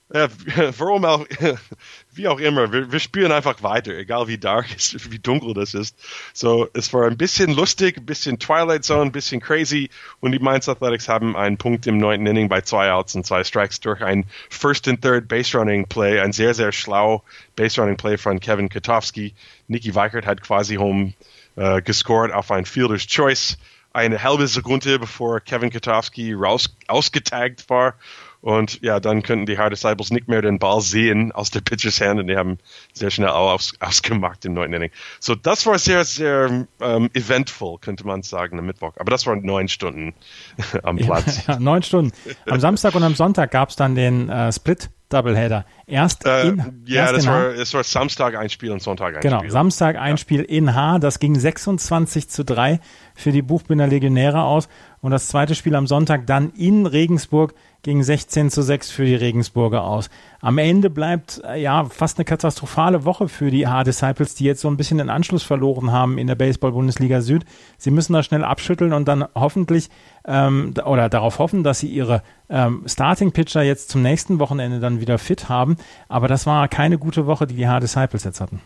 äh, 0.09 0.29
warum 0.77 1.05
auch, 1.05 1.25
wie 2.13 2.27
auch 2.27 2.39
immer, 2.39 2.71
wir, 2.71 2.91
wir 2.91 2.99
spielen 2.99 3.31
einfach 3.31 3.61
weiter, 3.63 3.91
egal 3.93 4.27
wie 4.27 4.37
dark 4.37 4.75
ist, 4.75 5.11
wie 5.11 5.19
dunkel 5.19 5.53
das 5.53 5.73
ist. 5.73 5.97
So, 6.33 6.67
es 6.73 6.93
war 6.93 7.05
ein 7.07 7.17
bisschen 7.17 7.53
lustig, 7.53 7.97
ein 7.97 8.05
bisschen 8.05 8.39
Twilight 8.39 8.83
Zone, 8.83 9.03
ein 9.03 9.11
bisschen 9.11 9.41
crazy 9.41 9.89
und 10.19 10.31
die 10.31 10.39
Mainz 10.39 10.69
Athletics 10.69 11.09
haben 11.09 11.35
einen 11.35 11.57
Punkt 11.57 11.87
im 11.87 11.97
neunten 11.97 12.27
Inning 12.27 12.49
bei 12.49 12.61
zwei 12.61 12.91
Outs 12.91 13.15
und 13.15 13.25
zwei 13.25 13.43
Strikes 13.43 13.79
durch 13.79 14.01
ein 14.01 14.25
First 14.49 14.87
and 14.87 15.01
Third 15.01 15.27
Base 15.27 15.57
Running 15.57 15.87
Play, 15.87 16.19
ein 16.19 16.31
sehr, 16.31 16.53
sehr 16.53 16.71
schlau 16.71 17.23
Base 17.55 17.79
Running 17.81 17.97
Play 17.97 18.17
von 18.17 18.39
Kevin 18.39 18.69
Katowski. 18.69 19.33
Nicky 19.67 19.93
Weikert 19.93 20.25
hat 20.25 20.41
quasi 20.41 20.75
home 20.75 21.13
äh, 21.57 21.81
gescored 21.81 22.31
auf 22.31 22.51
ein 22.51 22.65
Fielder's 22.65 23.05
Choice 23.07 23.57
eine 23.97 24.21
halbe 24.21 24.47
Sekunde 24.47 24.99
bevor 24.99 25.39
Kevin 25.39 25.71
Katowski 25.71 26.33
raus, 26.33 26.75
ausgetaggt 26.87 27.69
war 27.69 27.95
und 28.41 28.81
ja, 28.81 28.99
dann 28.99 29.23
könnten 29.23 29.45
die 29.45 29.57
Hard 29.57 29.73
Disciples 29.73 30.11
nicht 30.11 30.27
mehr 30.27 30.41
den 30.41 30.59
Ball 30.59 30.79
sehen 30.81 31.31
aus 31.31 31.49
der 31.49 31.61
Pitchers 31.61 31.99
Hand 31.99 32.19
und 32.19 32.27
die 32.27 32.37
haben 32.37 32.59
sehr 32.93 33.09
schnell 33.09 33.29
aus, 33.29 33.73
ausgemacht 33.79 34.45
im 34.45 34.53
neunten 34.53 34.75
Inning. 34.75 34.91
So, 35.19 35.35
das 35.35 35.65
war 35.65 35.79
sehr, 35.79 36.05
sehr 36.05 36.67
ähm, 36.79 37.09
eventful, 37.13 37.79
könnte 37.79 38.05
man 38.05 38.21
sagen, 38.21 38.59
am 38.59 38.65
Mittwoch. 38.67 38.93
Aber 38.97 39.09
das 39.09 39.25
waren 39.25 39.41
neun 39.41 39.67
Stunden 39.67 40.13
am 40.83 40.97
Platz. 40.97 41.43
Ja, 41.47 41.59
neun 41.59 41.81
Stunden. 41.83 42.11
Am 42.49 42.59
Samstag 42.59 42.95
und 42.95 43.03
am 43.03 43.15
Sonntag 43.15 43.51
gab 43.51 43.69
es 43.69 43.75
dann 43.75 43.95
den 43.95 44.29
äh, 44.29 44.51
Split. 44.51 44.89
Doubleheader. 45.09 45.65
Erst 45.85 46.25
äh, 46.25 46.49
in 46.49 46.83
Ja, 46.85 47.01
erst 47.03 47.15
das 47.17 47.23
in 47.25 47.29
war, 47.31 47.53
das 47.53 47.73
war 47.73 47.83
Samstag 47.83 48.35
ein 48.35 48.49
Spiel 48.49 48.71
und 48.71 48.81
Sonntag 48.81 49.15
ein 49.15 49.21
Genau, 49.21 49.39
Spiel. 49.39 49.51
Samstag 49.51 49.95
ein 49.97 50.11
Ja. 50.11 50.17
Spiel 50.17 50.41
in 50.41 50.75
H. 50.75 50.99
Das 50.99 51.19
ging 51.19 51.35
26 51.39 52.27
zu 52.29 52.43
3 52.43 52.79
für 53.15 53.31
die 53.31 53.41
Buchbinder 53.41 53.87
Legionäre 53.87 54.43
aus. 54.43 54.67
Und 55.01 55.11
das 55.11 55.27
zweite 55.27 55.55
Spiel 55.55 55.75
am 55.75 55.87
Sonntag 55.87 56.27
dann 56.27 56.51
in 56.51 56.85
Regensburg 56.85 57.53
ging 57.83 58.03
16 58.03 58.51
zu 58.51 58.61
6 58.61 58.91
für 58.91 59.05
die 59.05 59.15
Regensburger 59.15 59.83
aus. 59.83 60.09
Am 60.41 60.57
Ende 60.57 60.89
bleibt 60.89 61.41
äh, 61.45 61.61
ja 61.61 61.85
fast 61.85 62.17
eine 62.17 62.25
katastrophale 62.25 63.05
Woche 63.05 63.27
für 63.27 63.49
die 63.49 63.67
H-Disciples, 63.67 64.35
die 64.35 64.45
jetzt 64.45 64.61
so 64.61 64.67
ein 64.67 64.77
bisschen 64.77 64.97
den 64.97 65.09
Anschluss 65.09 65.43
verloren 65.43 65.91
haben 65.91 66.17
in 66.17 66.27
der 66.27 66.35
Baseball-Bundesliga 66.35 67.21
Süd. 67.21 67.45
Sie 67.77 67.91
müssen 67.91 68.13
da 68.13 68.23
schnell 68.23 68.43
abschütteln 68.43 68.93
und 68.93 69.07
dann 69.07 69.25
hoffentlich 69.35 69.89
ähm, 70.25 70.73
oder 70.85 71.09
darauf 71.09 71.39
hoffen, 71.39 71.63
dass 71.63 71.79
sie 71.79 71.87
ihre 71.87 72.23
ähm, 72.49 72.83
Starting-Pitcher 72.85 73.63
jetzt 73.63 73.89
zum 73.89 74.01
nächsten 74.01 74.39
Wochenende 74.39 74.79
dann 74.79 74.99
wieder 74.99 75.17
fit 75.17 75.49
haben. 75.49 75.77
Aber 76.09 76.27
das 76.27 76.45
war 76.45 76.67
keine 76.67 76.97
gute 76.97 77.25
Woche, 77.25 77.47
die 77.47 77.55
die 77.55 77.67
H-Disciples 77.67 78.23
jetzt 78.23 78.41
hatten. 78.41 78.61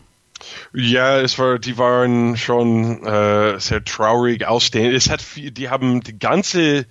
Ja, 0.74 1.20
es 1.20 1.38
war, 1.38 1.58
die 1.58 1.78
waren 1.78 2.36
schon 2.36 3.04
äh, 3.04 3.58
sehr 3.58 3.84
traurig 3.84 4.46
ausstehend. 4.46 4.94
Es 4.94 5.10
hat 5.10 5.24
die 5.36 5.68
haben 5.68 6.00
die 6.00 6.18
ganze 6.18 6.86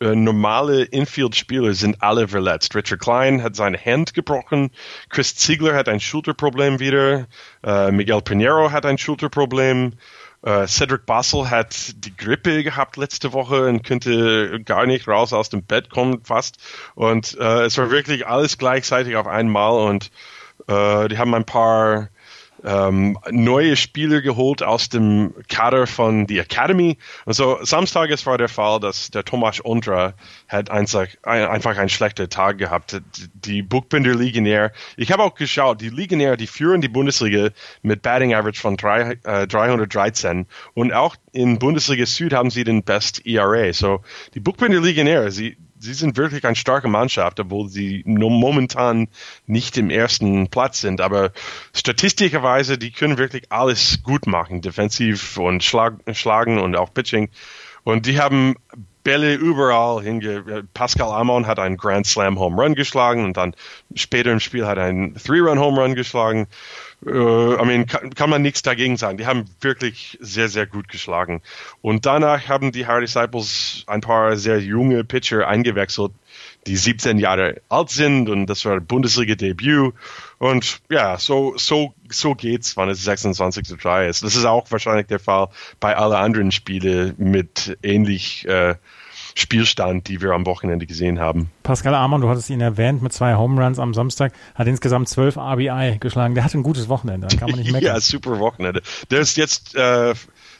normale 0.00 0.82
Infield-Spieler 0.84 1.74
sind 1.74 2.02
alle 2.02 2.28
verletzt. 2.28 2.74
Richard 2.74 3.00
Klein 3.00 3.42
hat 3.42 3.56
seine 3.56 3.78
Hand 3.78 4.14
gebrochen, 4.14 4.70
Chris 5.08 5.34
Ziegler 5.34 5.74
hat 5.74 5.88
ein 5.88 6.00
Schulterproblem 6.00 6.80
wieder, 6.80 7.26
äh, 7.64 7.90
Miguel 7.90 8.20
Pinheiro 8.20 8.72
hat 8.72 8.84
ein 8.84 8.98
Schulterproblem, 8.98 9.94
äh, 10.42 10.66
Cedric 10.66 11.06
Bassel 11.06 11.50
hat 11.50 12.04
die 12.04 12.16
Grippe 12.16 12.62
gehabt 12.62 12.96
letzte 12.96 13.32
Woche 13.32 13.66
und 13.66 13.82
könnte 13.84 14.60
gar 14.64 14.86
nicht 14.86 15.08
raus 15.08 15.32
aus 15.32 15.48
dem 15.48 15.62
Bett 15.62 15.90
kommen 15.90 16.24
fast. 16.24 16.58
Und 16.94 17.36
äh, 17.40 17.64
es 17.64 17.78
war 17.78 17.90
wirklich 17.90 18.26
alles 18.26 18.58
gleichzeitig 18.58 19.16
auf 19.16 19.26
einmal 19.26 19.72
und 19.72 20.10
äh, 20.68 21.08
die 21.08 21.18
haben 21.18 21.34
ein 21.34 21.46
paar 21.46 22.10
ähm, 22.66 23.16
neue 23.30 23.76
Spieler 23.76 24.20
geholt 24.20 24.62
aus 24.62 24.88
dem 24.88 25.32
Kader 25.48 25.86
von 25.86 26.26
die 26.26 26.38
Academy. 26.40 26.98
Also 27.24 27.58
Samstages 27.62 28.26
war 28.26 28.38
der 28.38 28.48
Fall, 28.48 28.80
dass 28.80 29.10
der 29.12 29.24
Tomasz 29.24 29.60
Ondra 29.64 30.14
hat 30.48 30.68
einfach, 30.68 31.06
ein, 31.22 31.46
einfach 31.46 31.78
einen 31.78 31.88
schlechten 31.88 32.28
Tag 32.28 32.58
gehabt. 32.58 33.00
Die 33.34 33.62
Buchbinder 33.62 34.14
Legionär, 34.14 34.72
ich 34.96 35.12
habe 35.12 35.22
auch 35.22 35.36
geschaut, 35.36 35.80
die 35.80 35.90
Legionär, 35.90 36.36
die 36.36 36.48
führen 36.48 36.80
die 36.80 36.88
Bundesliga 36.88 37.50
mit 37.82 38.02
Batting 38.02 38.34
Average 38.34 38.60
von 38.60 38.76
drei, 38.76 39.18
äh, 39.22 39.46
313 39.46 40.46
und 40.74 40.92
auch 40.92 41.14
in 41.32 41.60
Bundesliga 41.60 42.04
Süd 42.04 42.32
haben 42.32 42.50
sie 42.50 42.64
den 42.64 42.82
Best 42.82 43.24
ERA. 43.24 43.72
So 43.72 44.00
die 44.34 44.40
Buchbinder 44.40 44.80
Legionäre, 44.80 45.30
sie 45.30 45.56
sie 45.86 45.94
sind 45.94 46.16
wirklich 46.16 46.44
eine 46.44 46.56
starke 46.56 46.88
Mannschaft, 46.88 47.38
obwohl 47.40 47.68
sie 47.68 48.02
momentan 48.04 49.08
nicht 49.46 49.76
im 49.78 49.88
ersten 49.88 50.48
Platz 50.48 50.80
sind. 50.80 51.00
Aber 51.00 51.30
statistischerweise, 51.74 52.76
die 52.76 52.90
können 52.90 53.18
wirklich 53.18 53.44
alles 53.50 54.02
gut 54.02 54.26
machen, 54.26 54.60
defensiv 54.60 55.38
und 55.38 55.62
schlag, 55.62 55.94
schlagen 56.12 56.58
und 56.58 56.76
auch 56.76 56.92
Pitching. 56.92 57.30
Und 57.84 58.06
die 58.06 58.18
haben 58.18 58.56
Bälle 59.04 59.34
überall 59.34 60.02
hinge. 60.02 60.64
Pascal 60.74 61.12
Amon 61.12 61.46
hat 61.46 61.60
einen 61.60 61.76
Grand 61.76 62.06
Slam 62.06 62.40
Home 62.40 62.60
Run 62.60 62.74
geschlagen 62.74 63.24
und 63.24 63.36
dann 63.36 63.54
später 63.94 64.32
im 64.32 64.40
Spiel 64.40 64.66
hat 64.66 64.78
er 64.78 64.84
einen 64.84 65.14
Three 65.14 65.38
Run 65.38 65.60
Home 65.60 65.80
Run 65.80 65.94
geschlagen. 65.94 66.48
Äh, 67.04 67.10
I 67.10 67.64
mean, 67.64 67.86
kann, 67.86 68.14
kann 68.14 68.30
man 68.30 68.42
nichts 68.42 68.62
dagegen 68.62 68.96
sagen. 68.96 69.18
Die 69.18 69.26
haben 69.26 69.44
wirklich 69.60 70.16
sehr, 70.20 70.48
sehr 70.48 70.66
gut 70.66 70.88
geschlagen. 70.88 71.42
Und 71.82 72.06
danach 72.06 72.48
haben 72.48 72.72
die 72.72 72.86
Hard 72.86 73.02
Disciples 73.02 73.84
ein 73.86 74.00
paar 74.00 74.36
sehr 74.36 74.60
junge 74.60 75.04
Pitcher 75.04 75.46
eingewechselt, 75.46 76.12
die 76.66 76.76
17 76.76 77.18
Jahre 77.18 77.60
alt 77.68 77.90
sind 77.90 78.28
und 78.28 78.46
das 78.46 78.64
war 78.64 78.80
Bundesliga-Debüt. 78.80 79.94
Und 80.38 80.80
ja, 80.90 81.18
so, 81.18 81.54
so, 81.56 81.94
so 82.10 82.34
geht's, 82.34 82.76
wenn 82.76 82.88
es 82.88 83.04
26 83.04 83.66
zu 83.66 83.76
3 83.76 84.08
ist. 84.08 84.22
Das 84.22 84.34
ist 84.34 84.44
auch 84.44 84.70
wahrscheinlich 84.70 85.06
der 85.06 85.20
Fall 85.20 85.48
bei 85.80 85.96
allen 85.96 86.14
anderen 86.14 86.50
Spielen 86.50 87.14
mit 87.18 87.78
ähnlich 87.82 88.46
äh, 88.48 88.74
Spielstand, 89.38 90.08
die 90.08 90.22
wir 90.22 90.30
am 90.30 90.46
Wochenende 90.46 90.86
gesehen 90.86 91.20
haben. 91.20 91.50
Pascal 91.62 91.94
Amon, 91.94 92.22
du 92.22 92.28
hattest 92.28 92.48
ihn 92.48 92.60
erwähnt, 92.60 93.02
mit 93.02 93.12
zwei 93.12 93.34
Home 93.34 93.62
Runs 93.62 93.78
am 93.78 93.92
Samstag, 93.92 94.32
hat 94.54 94.66
insgesamt 94.66 95.08
zwölf 95.08 95.36
RBI 95.36 95.98
geschlagen. 96.00 96.34
Der 96.34 96.42
hatte 96.42 96.58
ein 96.58 96.62
gutes 96.62 96.88
Wochenende, 96.88 97.28
kann 97.36 97.50
man 97.50 97.58
nicht 97.58 97.70
meckern. 97.72 97.86
ja, 97.86 98.00
super 98.00 98.38
Wochenende. 98.38 98.82
Der 99.10 99.20
ist 99.20 99.36
jetzt 99.36 99.76
äh, 99.76 100.14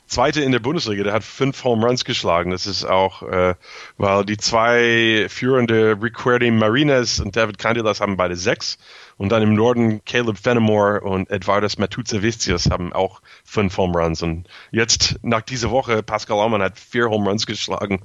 Zweite 0.07 0.41
in 0.41 0.53
der 0.53 0.61
Bundesliga, 0.61 1.03
der 1.03 1.15
hat 1.15 1.25
fünf 1.25 1.65
Home 1.65 1.85
Runs 1.85 2.05
geschlagen. 2.05 2.53
Das 2.53 2.67
ist 2.67 2.85
auch, 2.85 3.23
äh, 3.23 3.55
weil 3.97 4.25
die 4.25 4.37
zwei 4.37 5.27
führende 5.29 5.97
Ricardo 6.01 6.49
Martinez 6.53 7.19
und 7.19 7.35
David 7.35 7.59
Candelas 7.59 8.01
haben 8.01 8.17
beide 8.17 8.37
sechs. 8.37 8.79
Und 9.17 9.31
dann 9.31 9.43
im 9.43 9.55
Norden 9.55 10.05
Caleb 10.05 10.39
Fenimore 10.39 11.01
und 11.01 11.31
Edvardas 11.31 11.79
Matuzavicius 11.79 12.71
haben 12.71 12.93
auch 12.93 13.21
fünf 13.45 13.77
Home 13.79 13.99
Runs. 13.99 14.23
Und 14.23 14.47
jetzt, 14.71 15.19
nach 15.23 15.41
dieser 15.41 15.71
Woche, 15.71 16.03
Pascal 16.03 16.39
Aumann 16.39 16.63
hat 16.63 16.79
vier 16.79 17.09
Home 17.09 17.29
Runs 17.29 17.47
geschlagen 17.47 18.03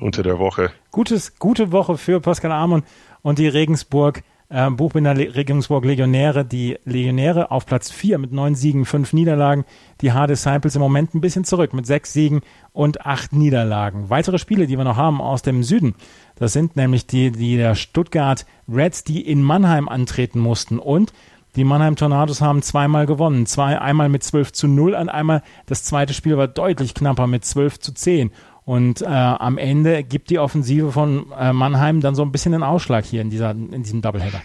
unter 0.00 0.22
der 0.22 0.38
Woche. 0.38 0.70
Gutes, 0.90 1.38
gute 1.38 1.72
Woche 1.72 1.96
für 1.98 2.20
Pascal 2.20 2.52
Amon 2.52 2.82
und 3.22 3.38
die 3.38 3.48
Regensburg, 3.48 4.22
äh, 4.48 4.70
Buchbinder 4.70 5.16
Regensburg 5.16 5.84
Legionäre. 5.84 6.44
Die 6.44 6.78
Legionäre 6.84 7.50
auf 7.50 7.66
Platz 7.66 7.90
4 7.90 8.18
mit 8.18 8.32
neun 8.32 8.54
Siegen, 8.54 8.84
fünf 8.84 9.12
Niederlagen. 9.12 9.64
Die 10.00 10.12
Hard 10.12 10.30
Disciples 10.30 10.74
im 10.74 10.82
Moment 10.82 11.14
ein 11.14 11.20
bisschen 11.20 11.44
zurück 11.44 11.72
mit 11.72 11.86
sechs 11.86 12.12
Siegen 12.12 12.40
und 12.72 13.06
acht 13.06 13.32
Niederlagen. 13.32 14.10
Weitere 14.10 14.38
Spiele, 14.38 14.66
die 14.66 14.76
wir 14.76 14.84
noch 14.84 14.96
haben 14.96 15.20
aus 15.20 15.42
dem 15.42 15.62
Süden, 15.62 15.94
das 16.36 16.52
sind 16.52 16.76
nämlich 16.76 17.06
die, 17.06 17.30
die 17.30 17.56
der 17.56 17.74
Stuttgart 17.74 18.46
Reds, 18.68 19.04
die 19.04 19.20
in 19.20 19.42
Mannheim 19.42 19.88
antreten 19.88 20.40
mussten 20.40 20.78
und 20.78 21.12
die 21.56 21.64
Mannheim 21.64 21.96
Tornados 21.96 22.40
haben 22.40 22.62
zweimal 22.62 23.06
gewonnen. 23.06 23.44
Zwei, 23.44 23.80
einmal 23.80 24.08
mit 24.08 24.22
12 24.22 24.52
zu 24.52 24.68
0 24.68 24.94
und 24.94 25.08
einmal 25.08 25.42
das 25.66 25.82
zweite 25.82 26.14
Spiel 26.14 26.36
war 26.36 26.46
deutlich 26.46 26.94
knapper 26.94 27.26
mit 27.26 27.44
12 27.44 27.80
zu 27.80 27.92
10. 27.92 28.30
Und 28.70 29.02
äh, 29.02 29.06
am 29.06 29.58
Ende 29.58 30.04
gibt 30.04 30.30
die 30.30 30.38
Offensive 30.38 30.92
von 30.92 31.32
äh, 31.36 31.52
Mannheim 31.52 32.00
dann 32.00 32.14
so 32.14 32.22
ein 32.22 32.30
bisschen 32.30 32.52
den 32.52 32.62
Ausschlag 32.62 33.04
hier 33.04 33.20
in, 33.20 33.28
dieser, 33.28 33.50
in 33.50 33.82
diesem 33.82 34.00
Doubleheader. 34.00 34.40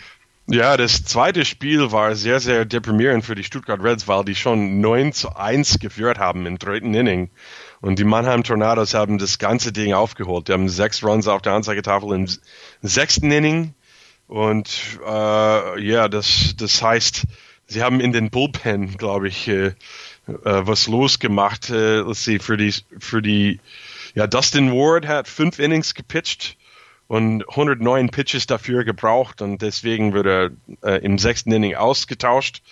Ja, 0.47 0.77
das 0.77 1.03
zweite 1.03 1.45
Spiel 1.45 1.91
war 1.91 2.15
sehr, 2.15 2.39
sehr 2.39 2.65
deprimierend 2.65 3.23
für 3.23 3.35
die 3.35 3.43
Stuttgart 3.43 3.83
Reds, 3.83 4.07
weil 4.07 4.25
die 4.25 4.33
schon 4.33 4.81
9 4.81 5.13
zu 5.13 5.35
1 5.35 5.77
geführt 5.77 6.17
haben 6.17 6.47
im 6.47 6.57
dritten 6.57 6.95
Inning. 6.95 7.29
Und 7.81 7.99
die 7.99 8.03
Mannheim 8.03 8.43
Tornados 8.43 8.95
haben 8.95 9.19
das 9.19 9.37
ganze 9.37 9.71
Ding 9.71 9.93
aufgeholt. 9.93 10.47
Die 10.47 10.53
haben 10.53 10.69
sechs 10.69 11.03
Runs 11.03 11.27
auf 11.27 11.43
der 11.43 11.53
Anzeigetafel 11.53 12.11
im 12.13 12.27
sechsten 12.81 13.29
Inning. 13.29 13.75
Und 14.27 14.97
äh, 15.05 15.81
ja, 15.83 16.07
das, 16.07 16.55
das 16.57 16.81
heißt, 16.81 17.27
sie 17.67 17.83
haben 17.83 17.99
in 17.99 18.11
den 18.11 18.31
Bullpen, 18.31 18.97
glaube 18.97 19.27
ich, 19.27 19.47
äh, 19.47 19.67
äh, 19.67 19.73
was 20.25 20.87
losgemacht. 20.87 21.69
Äh, 21.69 21.99
let's 21.99 22.23
see, 22.23 22.39
für 22.39 22.57
die, 22.57 22.73
für 22.97 23.21
die, 23.21 23.59
ja, 24.15 24.27
Dustin 24.27 24.71
Ward 24.71 25.07
hat 25.07 25.27
fünf 25.27 25.59
Innings 25.59 25.93
gepitcht 25.93 26.57
und 27.07 27.47
109 27.49 28.09
Pitches 28.09 28.47
dafür 28.47 28.83
gebraucht 28.83 29.41
und 29.41 29.61
deswegen 29.61 30.13
wurde 30.13 30.55
er 30.81 30.93
äh, 30.93 31.05
im 31.05 31.17
sechsten 31.17 31.51
Inning 31.51 31.75
ausgetauscht. 31.75 32.63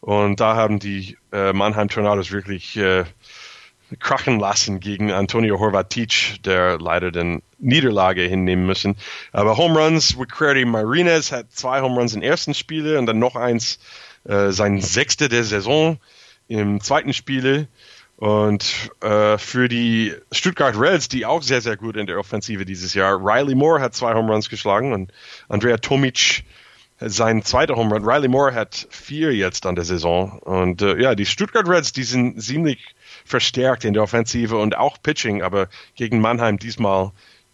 Und 0.00 0.40
da 0.40 0.54
haben 0.54 0.78
die 0.78 1.16
äh, 1.32 1.52
Mannheim 1.52 1.88
Tornados 1.88 2.30
wirklich 2.30 2.76
äh, 2.76 3.04
krachen 3.98 4.38
lassen 4.38 4.80
gegen 4.80 5.12
Antonio 5.12 5.58
Horvatic, 5.58 6.42
der 6.44 6.78
leider 6.78 7.10
den 7.10 7.42
Niederlage 7.58 8.22
hinnehmen 8.22 8.66
müssen. 8.66 8.96
Aber 9.32 9.56
Home 9.56 9.78
Runs, 9.78 10.16
Riccardi 10.18 10.64
Martinez 10.64 11.32
hat 11.32 11.50
zwei 11.52 11.80
Home 11.80 11.96
Runs 11.96 12.14
im 12.14 12.22
ersten 12.22 12.54
Spiele 12.54 12.98
und 12.98 13.06
dann 13.06 13.18
noch 13.18 13.34
eins, 13.36 13.78
äh, 14.24 14.50
sein 14.50 14.80
sechster 14.80 15.28
der 15.28 15.44
Saison 15.44 15.98
im 16.48 16.80
zweiten 16.80 17.12
Spiele. 17.12 17.68
Und 18.18 18.90
äh, 19.00 19.38
für 19.38 19.68
die 19.68 20.12
Stuttgart 20.32 20.78
Reds, 20.78 21.08
die 21.08 21.24
auch 21.24 21.40
sehr, 21.40 21.60
sehr 21.60 21.76
gut 21.76 21.96
in 21.96 22.06
der 22.06 22.18
Offensive 22.18 22.64
dieses 22.64 22.92
Jahr, 22.94 23.16
Riley 23.24 23.54
Moore 23.54 23.80
hat 23.80 23.94
zwei 23.94 24.12
Home 24.12 24.32
Runs 24.32 24.48
geschlagen 24.48 24.92
und 24.92 25.12
Andrea 25.48 25.76
Tomic 25.76 26.44
sein 27.00 27.42
zweiter 27.42 27.76
Home 27.76 27.94
Run. 27.94 28.04
Riley 28.04 28.26
Moore 28.26 28.54
hat 28.54 28.88
vier 28.90 29.32
jetzt 29.34 29.66
an 29.66 29.76
der 29.76 29.84
Saison. 29.84 30.38
Und 30.40 30.82
äh, 30.82 31.00
ja, 31.00 31.14
die 31.14 31.26
Stuttgart 31.26 31.68
Reds, 31.68 31.92
die 31.92 32.02
sind 32.02 32.42
ziemlich 32.42 32.84
verstärkt 33.24 33.84
in 33.84 33.94
der 33.94 34.02
Offensive 34.02 34.56
und 34.56 34.76
auch 34.76 35.00
Pitching, 35.00 35.42
aber 35.42 35.68
gegen 35.94 36.20
Mannheim 36.20 36.58
diesmal 36.58 37.12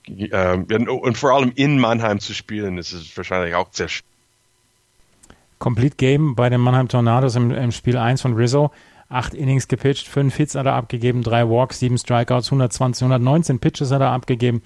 äh, 0.08 0.56
und 0.56 1.18
vor 1.18 1.32
allem 1.32 1.52
in 1.54 1.78
Mannheim 1.78 2.20
zu 2.20 2.32
spielen, 2.32 2.78
ist 2.78 2.92
es 2.92 3.14
wahrscheinlich 3.16 3.54
auch 3.54 3.68
sehr. 3.72 3.88
Complete 5.58 5.96
Game 5.96 6.34
bei 6.34 6.48
den 6.48 6.60
Mannheim 6.60 6.88
Tornados 6.88 7.36
im, 7.36 7.50
im 7.50 7.70
Spiel 7.70 7.98
1 7.98 8.22
von 8.22 8.34
Rizzo. 8.34 8.70
Acht 9.14 9.32
Innings 9.32 9.68
gepitcht, 9.68 10.08
fünf 10.08 10.34
Hits 10.34 10.56
hat 10.56 10.66
er 10.66 10.72
abgegeben, 10.72 11.22
drei 11.22 11.48
Walks, 11.48 11.78
sieben 11.78 11.98
Strikeouts, 11.98 12.48
120, 12.48 13.04
119 13.04 13.60
Pitches 13.60 13.92
hat 13.92 14.00
er 14.00 14.10
abgegeben. 14.10 14.60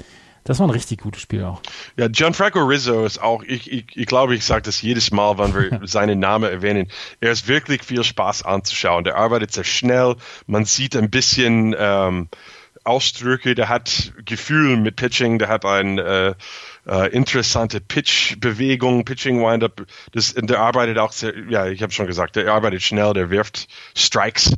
Das 0.45 0.59
war 0.59 0.67
ein 0.67 0.71
richtig 0.71 1.03
gutes 1.03 1.21
Spiel 1.21 1.45
auch. 1.45 1.61
Ja, 1.99 2.09
Gianfranco 2.09 2.61
Rizzo 2.61 3.05
ist 3.05 3.21
auch, 3.21 3.43
ich, 3.43 3.71
ich, 3.71 3.85
ich 3.95 4.07
glaube, 4.07 4.35
ich 4.35 4.47
sage 4.47 4.63
das 4.63 4.81
jedes 4.81 5.11
Mal, 5.11 5.37
wenn 5.37 5.55
wir 5.55 5.81
seinen 5.87 6.19
Namen 6.19 6.51
erwähnen. 6.51 6.91
Er 7.21 7.33
ist 7.33 7.47
wirklich 7.47 7.85
viel 7.85 8.03
Spaß 8.03 8.45
anzuschauen. 8.45 9.05
Der 9.05 9.17
arbeitet 9.17 9.53
sehr 9.53 9.65
schnell. 9.65 10.17
Man 10.47 10.65
sieht 10.65 10.97
ein 10.97 11.11
bisschen 11.11 11.77
ähm, 11.79 12.29
Ausdrücke, 12.85 13.55
der 13.55 13.69
hat 13.69 14.15
Gefühl 14.25 14.79
mit 14.79 14.97
Pitching, 14.97 15.39
der 15.39 15.49
hat 15.49 15.67
ein 15.67 15.99
äh, 15.99 16.35
äh, 16.89 17.09
interessante 17.09 17.81
Pitch-Bewegung, 17.81 19.05
Pitching-Windup. 19.05 19.87
Der 20.15 20.61
arbeitet 20.61 20.99
auch 20.99 21.13
sehr, 21.13 21.35
ja, 21.49 21.67
ich 21.67 21.83
habe 21.83 21.93
schon 21.93 22.07
gesagt, 22.07 22.37
der 22.37 22.53
arbeitet 22.53 22.83
schnell, 22.83 23.13
der 23.13 23.31
wirft 23.31 23.69
Strikes. 23.97 24.55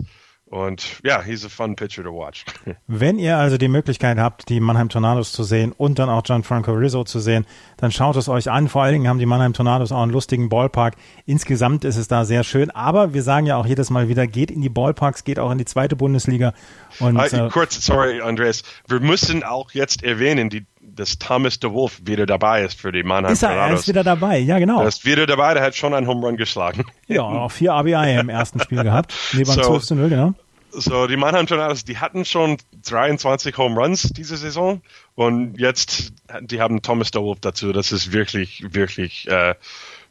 Und 0.51 1.01
ja, 1.05 1.23
he's 1.23 1.45
a 1.45 1.49
fun 1.49 1.77
pitcher 1.77 2.03
to 2.03 2.13
watch. 2.13 2.45
Wenn 2.89 3.21
ihr 3.21 3.39
also 3.39 3.57
die 3.57 3.69
Möglichkeit 3.69 4.19
habt, 4.19 4.49
die 4.49 4.59
Mannheim 4.59 4.89
Tornados 4.89 5.31
zu 5.31 5.45
sehen 5.45 5.71
und 5.71 6.01
dann 6.01 6.09
auch 6.09 6.25
Gianfranco 6.25 6.73
Rizzo 6.73 7.05
zu 7.05 7.21
sehen, 7.21 7.47
dann 7.77 7.93
schaut 7.93 8.17
es 8.17 8.29
euch 8.29 8.51
an. 8.51 8.69
Vor 8.69 8.83
allen 8.83 8.95
Dingen 8.95 9.07
haben 9.07 9.21
die 9.21 9.27
Mannheim 9.27 9.53
Tornados 9.53 9.93
auch 9.93 10.03
einen 10.03 10.11
lustigen 10.11 10.49
Ballpark. 10.49 10.97
Insgesamt 11.25 11.85
ist 11.85 11.97
es 11.97 12.09
da 12.09 12.25
sehr 12.25 12.43
schön. 12.43 12.73
Aber 12.73 13.15
wir 13.15 13.23
sagen 13.23 13.47
ja 13.47 13.59
auch 13.59 13.67
jedes 13.67 13.91
Mal 13.91 14.09
wieder, 14.09 14.27
geht 14.27 14.51
in 14.51 14.61
die 14.61 14.69
Ballparks, 14.69 15.23
geht 15.23 15.39
auch 15.39 15.53
in 15.53 15.59
die 15.59 15.67
zweite 15.67 15.95
Bundesliga. 15.95 16.53
Und, 16.99 17.17
uh, 17.17 17.49
kurz, 17.49 17.87
sorry, 17.87 18.21
Andreas. 18.21 18.65
Wir 18.89 18.99
müssen 18.99 19.45
auch 19.45 19.71
jetzt 19.71 20.03
erwähnen, 20.03 20.51
die 20.51 20.67
dass 20.81 21.19
Thomas 21.19 21.61
DeWolf 21.61 22.01
wieder 22.05 22.27
dabei 22.27 22.65
ist 22.65 22.81
für 22.81 22.93
die 22.93 23.03
Mannheim 23.03 23.33
ist 23.33 23.43
er, 23.43 23.51
Tornados. 23.51 23.71
Er 23.71 23.81
ist 23.81 23.89
wieder 23.89 24.05
dabei, 24.05 24.39
ja 24.39 24.59
genau. 24.59 24.81
Er 24.81 24.89
ist 24.89 25.05
wieder 25.05 25.27
dabei, 25.27 25.55
der 25.55 25.63
hat 25.63 25.75
schon 25.75 25.95
einen 25.95 26.07
Home 26.07 26.27
Run 26.27 26.37
geschlagen. 26.37 26.85
Ja, 27.07 27.23
auch 27.23 27.51
vier 27.51 27.73
ABI 27.73 28.21
im 28.21 28.29
ersten 28.29 28.61
Spiel 28.61 28.85
gehabt. 28.85 29.13
Neben 29.33 29.51
so, 29.51 29.63
12 29.63 29.83
zu 29.83 29.95
0, 29.97 30.09
genau. 30.09 30.35
So, 30.71 31.09
die 31.09 31.17
Mannheim 31.17 31.49
Tornados, 31.49 31.85
die 31.85 31.99
hatten 31.99 32.25
schon 32.25 32.57
23 32.89 33.59
Home 33.59 33.75
Runs 33.75 34.03
diese 34.03 34.37
Saison 34.37 34.81
und 35.17 35.59
jetzt, 35.59 36.13
die 36.41 36.61
haben 36.61 36.83
Thomas 36.83 37.11
DeWolf 37.11 37.41
dazu. 37.41 37.73
Das 37.73 37.91
ist 37.91 38.13
wirklich, 38.13 38.65
wirklich, 38.73 39.27
äh, 39.29 39.57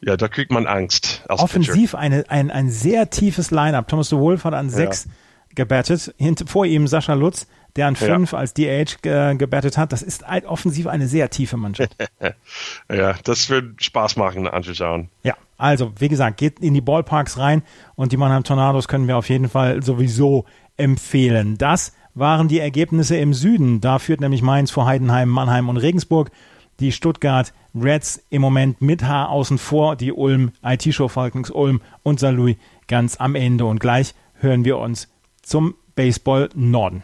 ja, 0.02 0.18
da 0.18 0.28
kriegt 0.28 0.52
man 0.52 0.68
Angst. 0.68 1.24
Offensiv 1.30 1.96
eine, 1.96 2.26
ein, 2.30 2.52
ein 2.52 2.70
sehr 2.70 3.10
tiefes 3.10 3.52
Line-Up. 3.52 3.88
Thomas 3.88 4.10
DeWolf 4.10 4.44
hat 4.44 4.54
an 4.54 4.68
ja. 4.68 4.76
sechs 4.76 5.08
gebettet. 5.56 6.14
Hint, 6.18 6.44
vor 6.48 6.66
ihm 6.66 6.88
Sascha 6.88 7.14
Lutz, 7.14 7.48
der 7.76 7.88
an 7.88 7.96
fünf 7.96 8.32
ja. 8.32 8.40
als 8.40 8.54
DH 8.54 9.02
ge 9.02 9.36
gebettet 9.36 9.78
hat. 9.78 9.92
Das 9.92 10.02
ist 10.02 10.24
ein, 10.24 10.46
offensiv 10.46 10.88
eine 10.88 11.08
sehr 11.08 11.30
tiefe 11.30 11.58
Mannschaft. 11.58 11.96
ja, 12.92 13.16
das 13.24 13.50
wird 13.50 13.84
Spaß 13.84 14.16
machen 14.16 14.48
anzuschauen. 14.48 15.10
Ja, 15.24 15.36
also 15.58 15.94
wie 16.00 16.10
gesagt, 16.10 16.38
geht 16.38 16.60
in 16.60 16.74
die 16.74 16.82
Ballparks 16.82 17.38
rein 17.38 17.64
und 17.96 18.12
die 18.12 18.18
Mannheim 18.18 18.44
Tornados 18.44 18.88
können 18.88 19.08
wir 19.08 19.18
auf 19.18 19.30
jeden 19.30 19.50
Fall 19.50 19.84
sowieso 19.84 20.46
empfehlen. 20.78 21.58
Das 21.58 21.94
waren 22.16 22.48
die 22.48 22.60
Ergebnisse 22.60 23.18
im 23.18 23.34
Süden. 23.34 23.82
Da 23.82 24.00
führt 24.00 24.22
nämlich 24.22 24.42
Mainz 24.42 24.72
vor 24.72 24.86
Heidenheim, 24.86 25.30
Mannheim 25.30 25.70
und 25.70 25.78
Regensburg. 25.78 26.32
Die 26.80 26.92
Stuttgart 26.92 27.54
Reds 27.76 28.24
im 28.30 28.42
Moment 28.42 28.82
mit 28.82 29.04
Haar 29.04 29.30
außen 29.30 29.58
vor, 29.58 29.96
die 29.96 30.14
Ulm, 30.14 30.52
IT-Show 30.64 31.08
Falkens 31.08 31.52
Ulm 31.52 31.82
und 32.04 32.20
Salui 32.20 32.58
ganz 32.88 33.18
am 33.18 33.36
Ende. 33.36 33.66
Und 33.66 33.80
gleich 33.80 34.16
hören 34.36 34.66
wir 34.66 34.78
uns 34.78 35.10
zum 35.42 35.76
Baseball 35.96 36.50
Norden. 36.56 37.04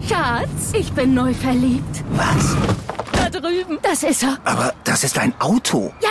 Schatz, 0.00 0.72
ich 0.72 0.90
bin 0.94 1.12
neu 1.12 1.34
verliebt. 1.34 2.02
Was? 2.12 2.56
Da 3.12 3.28
drüben. 3.28 3.78
Das 3.82 4.02
ist 4.02 4.22
er. 4.22 4.38
Aber 4.44 4.72
das 4.84 5.04
ist 5.04 5.18
ein 5.18 5.34
Auto. 5.38 5.92
Ja, 6.00 6.08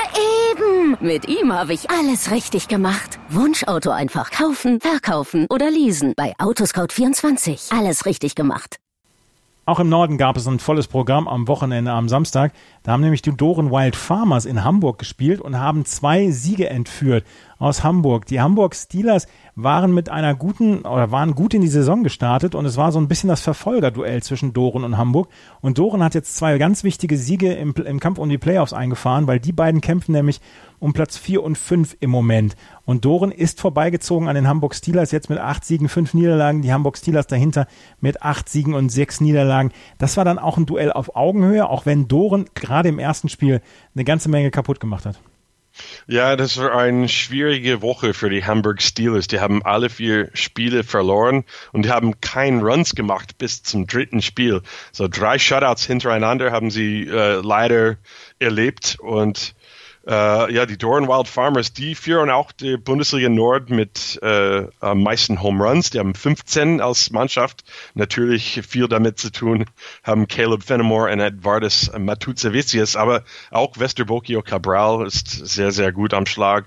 eben. 0.52 0.98
Mit 1.02 1.28
ihm 1.28 1.52
habe 1.52 1.74
ich 1.74 1.89
alles 1.89 2.30
richtig 2.30 2.67
gemacht. 2.67 3.17
Wunschauto 3.30 3.89
einfach 3.89 4.30
kaufen, 4.30 4.80
verkaufen 4.80 5.48
oder 5.50 5.72
leasen. 5.72 6.13
Bei 6.15 6.36
Autoscout24. 6.38 7.76
Alles 7.76 8.06
richtig 8.06 8.36
gemacht. 8.36 8.78
Auch 9.65 9.80
im 9.80 9.89
Norden 9.89 10.17
gab 10.17 10.38
es 10.38 10.48
ein 10.48 10.60
volles 10.60 10.88
Programm 10.88 11.28
am 11.28 11.48
Wochenende 11.48 11.91
am 11.91 12.10
Samstag. 12.10 12.52
Da 12.84 12.91
haben 12.91 13.02
nämlich 13.02 13.22
die 13.22 13.36
Doren 13.36 13.72
Wild 13.72 13.96
Farmers 13.96 14.46
in 14.46 14.63
Hamburg 14.63 15.00
gespielt 15.00 15.39
und 15.39 15.58
haben 15.60 15.86
zwei 15.86 16.30
Siege 16.32 16.70
entführt 16.70 17.26
aus 17.60 17.84
Hamburg. 17.84 18.26
Die 18.26 18.41
Hamburg 18.41 18.76
Steelers 18.76 19.28
waren 19.63 19.93
mit 19.93 20.10
einer 20.10 20.36
guten 20.36 20.80
oder 20.80 21.12
waren 21.12 21.36
gut 21.36 21.54
in 21.54 21.62
die 21.62 21.67
Saison 21.67 22.04
gestartet 22.04 22.56
und 22.56 22.65
es 22.65 22.78
war 22.78 22.91
so 22.91 23.00
ein 23.00 23.08
bisschen 23.08 23.30
das 23.30 23.41
Verfolgerduell 23.41 24.24
zwischen 24.24 24.54
Doren 24.54 24.84
und 24.84 24.97
Hamburg. 24.97 25.30
Und 25.62 25.78
Doren 25.78 26.04
hat 26.04 26.15
jetzt 26.15 26.36
zwei 26.36 26.58
ganz 26.58 26.84
wichtige 26.84 27.17
Siege 27.17 27.54
im, 27.54 27.74
im 27.74 28.00
Kampf 28.00 28.19
um 28.19 28.30
die 28.30 28.38
Playoffs 28.38 28.74
eingefahren, 28.74 29.28
weil 29.28 29.39
die 29.39 29.52
beiden 29.52 29.82
kämpfen 29.82 30.13
nämlich 30.13 30.41
um 30.80 30.93
Platz 30.93 31.17
4 31.17 31.43
und 31.43 31.58
5 31.58 31.97
im 32.00 32.10
Moment. 32.10 32.56
Und 32.86 33.06
Doren 33.06 33.32
ist 33.32 33.62
vorbeigezogen 33.62 34.28
an 34.28 34.36
den 34.36 34.47
Hamburg 34.47 34.76
Steelers 34.76 35.12
jetzt 35.12 35.30
mit 35.30 35.39
acht 35.39 35.63
Siegen, 35.63 35.88
fünf 35.89 36.13
Niederlagen. 36.13 36.62
Die 36.62 36.74
Hamburg 36.74 36.97
Steelers 36.97 37.28
dahinter 37.28 37.67
mit 38.00 38.24
acht 38.24 38.50
Siegen 38.50 38.74
und 38.74 38.89
sechs 38.89 39.21
Niederlagen. 39.21 39.71
Das 39.97 40.17
war 40.17 40.26
dann 40.26 40.39
auch 40.39 40.58
ein 40.58 40.65
Duell 40.65 40.91
auf 40.91 41.15
Augenhöhe, 41.15 41.69
auch 41.69 41.86
wenn 41.86 42.08
Doren 42.08 42.45
gerade 42.56 42.89
im 42.89 43.00
ersten 43.00 43.30
Spiel 43.30 43.62
eine 43.95 44.04
ganze 44.04 44.30
Menge 44.30 44.52
kaputt 44.52 44.80
gemacht 44.80 45.06
hat. 45.06 45.19
Ja, 46.08 46.36
das 46.36 46.58
war 46.58 46.76
eine 46.76 47.08
schwierige 47.08 47.82
Woche 47.82 48.14
für 48.14 48.30
die 48.30 48.46
Hamburg 48.46 48.82
Steelers. 48.82 49.28
Die 49.28 49.40
haben 49.40 49.64
alle 49.64 49.90
vier 49.90 50.30
Spiele 50.34 50.84
verloren 50.84 51.46
und 51.72 51.86
die 51.86 51.90
haben 51.90 52.20
keinen 52.22 52.62
Runs 52.62 52.96
gemacht 52.96 53.38
bis 53.38 53.64
zum 53.64 53.88
dritten 53.88 54.22
Spiel. 54.22 54.62
So 54.92 55.08
drei 55.08 55.40
Shutouts 55.40 55.86
hintereinander 55.86 56.52
haben 56.52 56.72
sie 56.72 57.08
äh, 57.08 57.42
leider 57.42 57.98
erlebt 58.40 58.98
und 59.00 59.56
äh, 60.08 60.54
ja, 60.54 60.66
die 60.66 60.78
Doran 60.78 61.08
Wild 61.08 61.28
Farmers, 61.28 61.74
die 61.74 61.94
führen 61.94 62.30
auch 62.30 62.52
die 62.52 62.78
Bundesliga 62.78 63.30
Nord 63.30 63.70
mit 63.70 64.20
äh, 64.24 64.66
am 64.80 65.04
meisten 65.04 65.42
Home 65.42 65.64
Runs. 65.64 65.92
Die 65.92 66.00
haben 66.00 66.16
15 66.16 66.82
als 66.82 67.12
Mannschaft. 67.12 67.64
Natürlich 67.94 68.62
viel 68.68 68.88
damit 68.88 69.20
zu 69.20 69.32
tun 69.32 69.66
haben 70.04 70.28
Caleb 70.28 70.64
Fenimore 70.64 71.12
und 71.12 71.20
Edvardis 71.20 71.92
Matuzevicius, 71.98 72.96
aber 72.96 73.24
auch 73.52 73.78
Westerbokio 73.78 74.42
Cabral 74.42 75.06
ist 75.06 75.30
sehr, 75.30 75.72
sehr 75.72 75.92
gut 75.92 76.14
am 76.14 76.26
Schlag. 76.26 76.66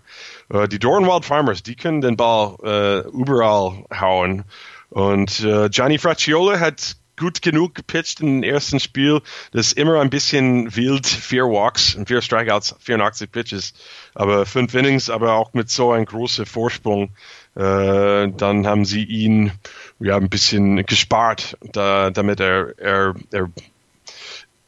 Äh, 0.50 0.68
die 0.68 0.78
Doran 0.78 1.06
Wild 1.06 1.24
Farmers, 1.24 1.62
die 1.62 1.74
können 1.74 2.00
den 2.00 2.16
Ball 2.16 2.56
äh, 2.62 3.08
überall 3.08 3.84
hauen. 4.00 4.44
Und 4.90 5.40
äh, 5.40 5.68
Gianni 5.70 5.98
Fracciolo 5.98 6.60
hat 6.60 6.96
gut 7.16 7.42
genug 7.42 7.74
gepitcht 7.74 8.20
im 8.20 8.42
ersten 8.42 8.80
Spiel. 8.80 9.20
Das 9.52 9.68
ist 9.68 9.78
immer 9.78 10.00
ein 10.00 10.10
bisschen 10.10 10.74
wild. 10.74 11.06
Vier 11.06 11.44
Walks 11.44 11.94
und 11.94 12.08
vier 12.08 12.22
Strikeouts, 12.22 12.76
84 12.80 13.30
Pitches. 13.30 13.74
Aber 14.14 14.46
fünf 14.46 14.74
Innings, 14.74 15.10
aber 15.10 15.34
auch 15.34 15.54
mit 15.54 15.70
so 15.70 15.92
einem 15.92 16.06
großen 16.06 16.46
Vorsprung. 16.46 17.10
Äh, 17.54 18.28
dann 18.30 18.66
haben 18.66 18.84
sie 18.84 19.04
ihn 19.04 19.52
ja 20.00 20.16
ein 20.16 20.28
bisschen 20.28 20.84
gespart, 20.86 21.56
da, 21.72 22.10
damit 22.10 22.40
er, 22.40 22.78
er, 22.78 23.14
er 23.30 23.48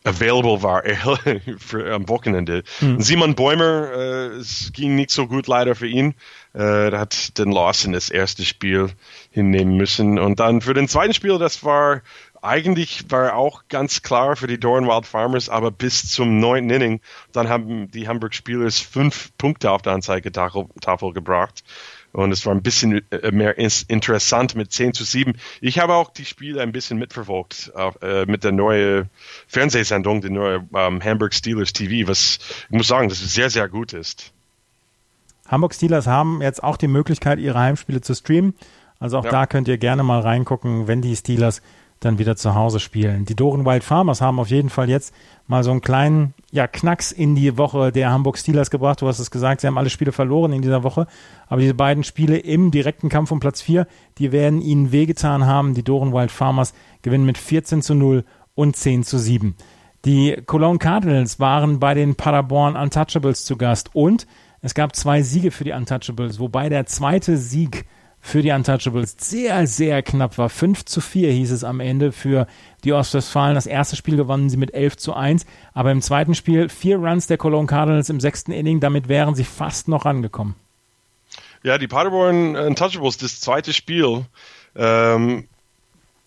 available 0.06 0.62
war 0.62 0.82
für, 1.58 1.92
am 1.92 2.08
Wochenende. 2.08 2.62
Mhm. 2.80 3.00
Simon 3.00 3.34
Bäumer, 3.34 3.90
äh, 3.92 4.26
es 4.36 4.72
ging 4.72 4.94
nicht 4.94 5.10
so 5.10 5.26
gut 5.26 5.48
leider 5.48 5.74
für 5.74 5.88
ihn. 5.88 6.14
Äh, 6.54 6.90
er 6.90 7.00
hat 7.00 7.36
den 7.38 7.50
Loss 7.50 7.84
in 7.84 7.92
das 7.92 8.08
erste 8.08 8.44
Spiel 8.44 8.90
hinnehmen 9.30 9.76
müssen. 9.76 10.18
Und 10.18 10.40
dann 10.40 10.60
für 10.60 10.74
den 10.74 10.88
zweiten 10.88 11.12
Spiel, 11.12 11.38
das 11.38 11.64
war 11.64 12.02
eigentlich 12.46 13.10
war 13.10 13.34
auch 13.34 13.64
ganz 13.68 14.02
klar 14.02 14.36
für 14.36 14.46
die 14.46 14.58
Dornwild 14.58 15.06
Farmers, 15.06 15.48
aber 15.48 15.70
bis 15.70 16.10
zum 16.10 16.38
neunten 16.38 16.70
Inning, 16.70 17.00
dann 17.32 17.48
haben 17.48 17.90
die 17.90 18.08
Hamburg 18.08 18.34
Spielers 18.34 18.78
fünf 18.78 19.36
Punkte 19.36 19.70
auf 19.70 19.82
der 19.82 19.92
Anzeigetafel 19.92 21.12
gebracht. 21.12 21.64
Und 22.12 22.32
es 22.32 22.46
war 22.46 22.54
ein 22.54 22.62
bisschen 22.62 23.02
äh, 23.10 23.30
mehr 23.30 23.58
interessant 23.58 24.54
mit 24.54 24.72
10 24.72 24.94
zu 24.94 25.04
7. 25.04 25.34
Ich 25.60 25.78
habe 25.78 25.92
auch 25.94 26.10
die 26.10 26.24
Spiele 26.24 26.62
ein 26.62 26.72
bisschen 26.72 26.98
mitverfolgt 26.98 27.72
äh, 28.00 28.24
mit 28.24 28.42
der 28.42 28.52
neuen 28.52 29.10
Fernsehsendung, 29.48 30.22
der 30.22 30.30
neue 30.30 30.66
ähm, 30.74 31.04
Hamburg 31.04 31.34
Steelers 31.34 31.74
TV, 31.74 32.08
was 32.08 32.38
ich 32.70 32.70
muss 32.70 32.88
sagen, 32.88 33.10
das 33.10 33.18
sehr, 33.18 33.50
sehr 33.50 33.68
gut 33.68 33.92
ist. 33.92 34.32
Hamburg 35.46 35.74
Steelers 35.74 36.06
haben 36.06 36.40
jetzt 36.40 36.62
auch 36.64 36.78
die 36.78 36.88
Möglichkeit, 36.88 37.38
ihre 37.38 37.58
Heimspiele 37.58 38.00
zu 38.00 38.14
streamen. 38.14 38.54
Also 38.98 39.18
auch 39.18 39.24
ja. 39.24 39.30
da 39.30 39.46
könnt 39.46 39.68
ihr 39.68 39.76
gerne 39.76 40.02
mal 40.02 40.20
reingucken, 40.20 40.88
wenn 40.88 41.02
die 41.02 41.14
Steelers 41.16 41.60
dann 42.00 42.18
wieder 42.18 42.36
zu 42.36 42.54
Hause 42.54 42.80
spielen. 42.80 43.24
Die 43.24 43.34
Doren 43.34 43.64
Wild 43.64 43.82
Farmers 43.82 44.20
haben 44.20 44.38
auf 44.38 44.48
jeden 44.48 44.68
Fall 44.70 44.88
jetzt 44.88 45.14
mal 45.46 45.64
so 45.64 45.70
einen 45.70 45.80
kleinen 45.80 46.34
ja, 46.50 46.66
Knacks 46.66 47.12
in 47.12 47.34
die 47.34 47.56
Woche 47.56 47.92
der 47.92 48.10
Hamburg 48.10 48.38
Steelers 48.38 48.70
gebracht. 48.70 49.00
Du 49.00 49.08
hast 49.08 49.18
es 49.18 49.30
gesagt, 49.30 49.60
sie 49.60 49.66
haben 49.66 49.78
alle 49.78 49.90
Spiele 49.90 50.12
verloren 50.12 50.52
in 50.52 50.62
dieser 50.62 50.82
Woche. 50.82 51.06
Aber 51.48 51.60
diese 51.60 51.74
beiden 51.74 52.04
Spiele 52.04 52.36
im 52.36 52.70
direkten 52.70 53.08
Kampf 53.08 53.30
um 53.30 53.40
Platz 53.40 53.62
4, 53.62 53.86
die 54.18 54.32
werden 54.32 54.60
ihnen 54.60 54.92
wehgetan 54.92 55.46
haben. 55.46 55.74
Die 55.74 55.82
Doren 55.82 56.12
Wild 56.12 56.30
Farmers 56.30 56.74
gewinnen 57.02 57.24
mit 57.24 57.38
14 57.38 57.82
zu 57.82 57.94
0 57.94 58.24
und 58.54 58.76
10 58.76 59.02
zu 59.04 59.18
7. 59.18 59.54
Die 60.04 60.36
Cologne 60.46 60.78
Cardinals 60.78 61.40
waren 61.40 61.80
bei 61.80 61.94
den 61.94 62.14
Paderborn 62.14 62.76
Untouchables 62.76 63.44
zu 63.44 63.56
Gast 63.56 63.90
und 63.94 64.26
es 64.60 64.74
gab 64.74 64.94
zwei 64.94 65.22
Siege 65.22 65.50
für 65.50 65.64
die 65.64 65.72
Untouchables, 65.72 66.38
wobei 66.38 66.68
der 66.68 66.86
zweite 66.86 67.36
Sieg 67.36 67.86
für 68.26 68.42
die 68.42 68.50
Untouchables 68.50 69.16
sehr, 69.20 69.68
sehr 69.68 70.02
knapp 70.02 70.36
war. 70.36 70.48
5 70.48 70.84
zu 70.84 71.00
4 71.00 71.30
hieß 71.30 71.52
es 71.52 71.62
am 71.62 71.78
Ende 71.78 72.10
für 72.10 72.48
die 72.82 72.92
Ostwestfalen. 72.92 73.54
Das 73.54 73.66
erste 73.66 73.94
Spiel 73.94 74.16
gewannen 74.16 74.50
sie 74.50 74.56
mit 74.56 74.74
11 74.74 74.96
zu 74.96 75.14
1, 75.14 75.46
aber 75.74 75.92
im 75.92 76.02
zweiten 76.02 76.34
Spiel 76.34 76.68
vier 76.68 76.96
Runs 76.96 77.28
der 77.28 77.38
Cologne 77.38 77.68
Cardinals 77.68 78.10
im 78.10 78.18
sechsten 78.18 78.50
Inning. 78.50 78.80
Damit 78.80 79.06
wären 79.06 79.36
sie 79.36 79.44
fast 79.44 79.86
noch 79.86 80.06
rangekommen. 80.06 80.56
Ja, 81.62 81.78
die 81.78 81.86
Paderborn 81.86 82.56
Untouchables, 82.56 83.16
das 83.16 83.40
zweite 83.40 83.72
Spiel, 83.72 84.26
ähm, 84.74 85.46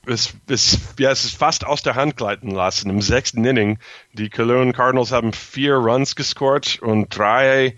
es, 0.05 0.33
es, 0.47 0.79
ja, 0.97 1.11
es 1.11 1.25
ist 1.25 1.37
fast 1.37 1.65
aus 1.65 1.83
der 1.83 1.95
Hand 1.95 2.15
gleiten 2.15 2.51
lassen. 2.51 2.89
Im 2.89 3.01
sechsten 3.01 3.43
Inning, 3.43 3.77
die 4.13 4.29
Cologne 4.29 4.71
Cardinals 4.71 5.11
haben 5.11 5.33
vier 5.33 5.75
Runs 5.75 6.15
gescored 6.15 6.79
und 6.81 7.09
drei 7.15 7.75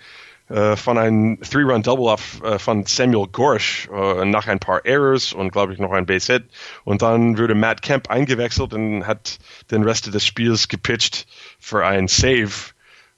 äh, 0.51 0.75
von 0.75 0.97
einem 0.97 1.39
Three-Run-Double 1.41 2.15
äh, 2.43 2.59
von 2.59 2.85
Samuel 2.85 3.27
Gorsch 3.27 3.87
äh, 3.87 4.25
nach 4.25 4.47
ein 4.47 4.59
paar 4.59 4.85
Errors 4.85 5.31
und 5.31 5.51
glaube 5.51 5.73
ich 5.73 5.79
noch 5.79 5.91
ein 5.91 6.05
Base-Hit. 6.05 6.43
Und 6.83 7.01
dann 7.01 7.37
wurde 7.37 7.55
Matt 7.55 7.81
Kemp 7.81 8.09
eingewechselt 8.09 8.73
und 8.73 9.07
hat 9.07 9.39
den 9.71 9.83
Rest 9.83 10.13
des 10.13 10.25
Spiels 10.25 10.67
gepitcht 10.67 11.27
für 11.59 11.85
ein 11.85 12.07
Save. 12.07 12.51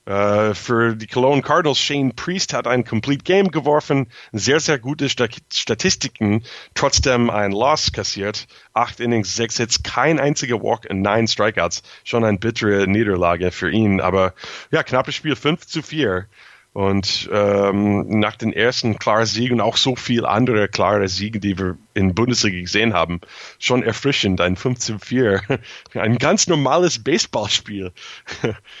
Uh, 0.06 0.52
für 0.52 0.94
die 0.94 1.06
Cologne 1.06 1.40
Cardinals, 1.40 1.78
Shane 1.78 2.12
Priest 2.14 2.52
hat 2.52 2.66
ein 2.66 2.84
Complete 2.84 3.24
Game 3.24 3.50
geworfen, 3.50 4.08
sehr, 4.32 4.60
sehr 4.60 4.78
gute 4.78 5.08
Statistiken, 5.08 6.44
trotzdem 6.74 7.30
ein 7.30 7.52
Loss 7.52 7.90
kassiert. 7.90 8.46
Acht 8.74 9.00
Innings, 9.00 9.34
sechs 9.34 9.56
Hits, 9.56 9.82
kein 9.82 10.20
einziger 10.20 10.62
Walk 10.62 10.86
und 10.90 11.00
neun 11.00 11.26
Strikeouts. 11.26 11.82
Schon 12.04 12.22
eine 12.22 12.36
bittere 12.36 12.86
Niederlage 12.86 13.50
für 13.50 13.70
ihn, 13.70 14.02
aber 14.02 14.34
ja, 14.70 14.82
knappes 14.82 15.14
Spiel, 15.14 15.36
5 15.36 15.66
zu 15.66 15.80
4. 15.80 16.26
Und 16.74 17.30
ähm, 17.32 18.18
nach 18.18 18.34
den 18.34 18.52
ersten 18.52 18.98
klaren 18.98 19.26
Siegen, 19.26 19.60
auch 19.60 19.76
so 19.76 19.94
viel 19.94 20.26
andere 20.26 20.66
klare 20.66 21.06
Siege, 21.06 21.38
die 21.38 21.56
wir 21.56 21.76
in 21.94 22.16
Bundesliga 22.16 22.60
gesehen 22.60 22.94
haben, 22.94 23.20
schon 23.60 23.84
erfrischend. 23.84 24.40
Ein 24.40 24.56
15-4, 24.56 25.60
ein 25.94 26.18
ganz 26.18 26.48
normales 26.48 26.98
Baseballspiel. 26.98 27.92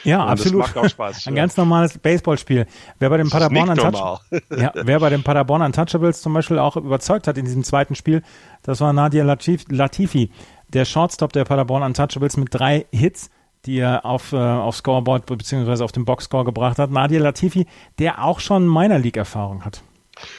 Ja, 0.02 0.26
absolut. 0.26 0.64
Das 0.64 0.74
macht 0.74 0.84
auch 0.84 0.90
Spaß. 0.90 1.28
ein 1.28 1.36
ganz 1.36 1.56
normales 1.56 1.96
Baseballspiel. 1.96 2.66
Wer 2.98 3.10
bei 3.10 3.16
den 3.16 3.30
Paderborn 3.30 3.68
Untouchables, 3.68 4.42
ja, 4.58 4.72
wer 4.74 4.98
bei 4.98 5.10
den 5.10 5.22
Paderborn 5.22 5.62
Untouchables 5.62 6.20
zum 6.20 6.34
Beispiel 6.34 6.58
auch 6.58 6.76
überzeugt 6.76 7.28
hat 7.28 7.38
in 7.38 7.44
diesem 7.44 7.62
zweiten 7.62 7.94
Spiel, 7.94 8.24
das 8.64 8.80
war 8.80 8.92
Nadia 8.92 9.22
Latifi, 9.22 10.32
der 10.66 10.84
Shortstop 10.84 11.32
der 11.32 11.44
Paderborn 11.44 11.84
Untouchables 11.84 12.36
mit 12.38 12.48
drei 12.50 12.86
Hits 12.90 13.30
die 13.66 13.78
er 13.78 14.04
auf, 14.04 14.32
äh, 14.32 14.36
auf 14.36 14.76
Scoreboard 14.76 15.26
bzw. 15.26 15.82
auf 15.82 15.92
den 15.92 16.04
Boxscore 16.04 16.44
gebracht 16.44 16.78
hat. 16.78 16.90
Nadia 16.90 17.20
Latifi, 17.20 17.66
der 17.98 18.22
auch 18.22 18.40
schon 18.40 18.66
Minor 18.66 18.98
League-Erfahrung 18.98 19.64
hat. 19.64 19.82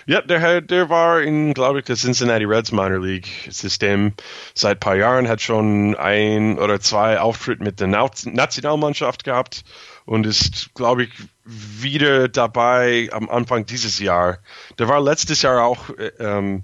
Ja, 0.06 0.22
der, 0.22 0.62
der 0.62 0.90
war 0.90 1.22
in, 1.22 1.54
glaube 1.54 1.80
ich, 1.80 1.86
der 1.86 1.96
Cincinnati 1.96 2.46
Reds 2.46 2.72
Minor 2.72 3.00
League 3.00 3.28
System 3.50 4.14
seit 4.54 4.78
ein 4.78 4.80
paar 4.80 4.96
Jahren, 4.96 5.28
hat 5.28 5.42
schon 5.42 5.96
ein 5.96 6.58
oder 6.58 6.80
zwei 6.80 7.20
Auftritte 7.20 7.64
mit 7.64 7.80
der 7.80 7.88
Nationalmannschaft 7.88 9.24
gehabt 9.24 9.64
und 10.06 10.26
ist, 10.26 10.74
glaube 10.76 11.04
ich, 11.04 11.10
wieder 11.44 12.30
dabei 12.30 13.10
am 13.12 13.30
Anfang 13.30 13.66
dieses 13.66 14.00
Jahr. 14.00 14.40
Der 14.80 14.88
war 14.88 15.02
letztes 15.02 15.42
Jahr 15.42 15.66
auch 15.66 15.90
äh, 15.90 16.12
ähm, 16.20 16.64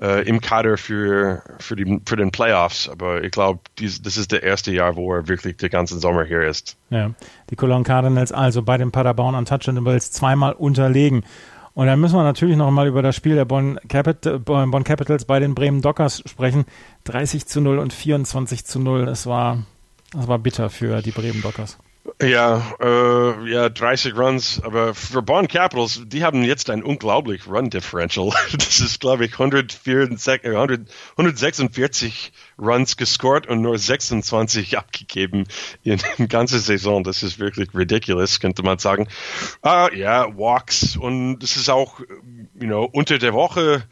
äh, 0.00 0.26
im 0.26 0.40
Kader 0.40 0.76
für, 0.76 1.42
für, 1.58 1.76
die, 1.76 2.00
für 2.06 2.16
den 2.16 2.30
Playoffs. 2.30 2.88
Aber 2.88 3.22
ich 3.22 3.30
glaube, 3.30 3.60
das 3.76 4.16
ist 4.16 4.32
der 4.32 4.42
erste 4.42 4.72
Jahr, 4.72 4.96
wo 4.96 5.12
er 5.14 5.28
wirklich 5.28 5.56
den 5.56 5.70
ganzen 5.70 6.00
Sommer 6.00 6.24
hier 6.24 6.42
ist. 6.42 6.76
Ja, 6.90 7.10
die 7.50 7.56
Cologne 7.56 7.84
Cardinals 7.84 8.32
also 8.32 8.62
bei 8.62 8.78
den 8.78 8.90
Paderborn 8.90 9.34
Untouchables 9.34 10.10
zweimal 10.10 10.52
unterlegen. 10.52 11.24
Und 11.74 11.86
dann 11.86 12.00
müssen 12.00 12.16
wir 12.16 12.24
natürlich 12.24 12.56
noch 12.56 12.70
mal 12.70 12.88
über 12.88 13.00
das 13.00 13.14
Spiel 13.14 13.36
der 13.36 13.44
Bonn, 13.44 13.78
Capit 13.88 14.44
Bonn 14.44 14.84
Capitals 14.84 15.24
bei 15.24 15.38
den 15.38 15.54
Bremen 15.54 15.82
Dockers 15.82 16.22
sprechen. 16.26 16.64
30 17.04 17.46
zu 17.46 17.60
0 17.60 17.78
und 17.78 17.92
24 17.92 18.64
zu 18.64 18.80
0. 18.80 19.06
Das 19.06 19.26
war, 19.26 19.64
das 20.12 20.26
war 20.26 20.38
bitter 20.38 20.68
für 20.68 21.00
die 21.00 21.12
Bremen 21.12 21.42
Dockers. 21.42 21.78
Ja, 22.22 22.74
äh, 22.80 23.50
ja, 23.50 23.68
30 23.68 24.16
Runs, 24.16 24.60
aber 24.62 24.94
für 24.94 25.22
Bonn 25.22 25.48
Capitals, 25.48 26.02
die 26.06 26.24
haben 26.24 26.42
jetzt 26.42 26.70
ein 26.70 26.82
unglaublich 26.82 27.46
Run 27.46 27.70
Differential. 27.70 28.30
Das 28.52 28.80
ist, 28.80 29.00
glaube 29.00 29.24
ich, 29.26 29.32
144, 29.32 30.44
146 30.44 32.32
Runs 32.58 32.96
gescored 32.96 33.46
und 33.46 33.62
nur 33.62 33.78
26 33.78 34.78
abgegeben 34.78 35.46
in 35.82 36.00
der 36.18 36.26
ganzen 36.26 36.60
Saison. 36.60 37.04
Das 37.04 37.22
ist 37.22 37.38
wirklich 37.38 37.68
ridiculous, 37.74 38.40
könnte 38.40 38.62
man 38.62 38.78
sagen. 38.78 39.08
Uh, 39.64 39.88
ja, 39.94 40.26
Walks 40.36 40.96
und 40.96 41.38
das 41.40 41.56
ist 41.56 41.68
auch, 41.68 42.00
you 42.00 42.66
know, 42.66 42.84
unter 42.84 43.18
der 43.18 43.32
Woche 43.32 43.84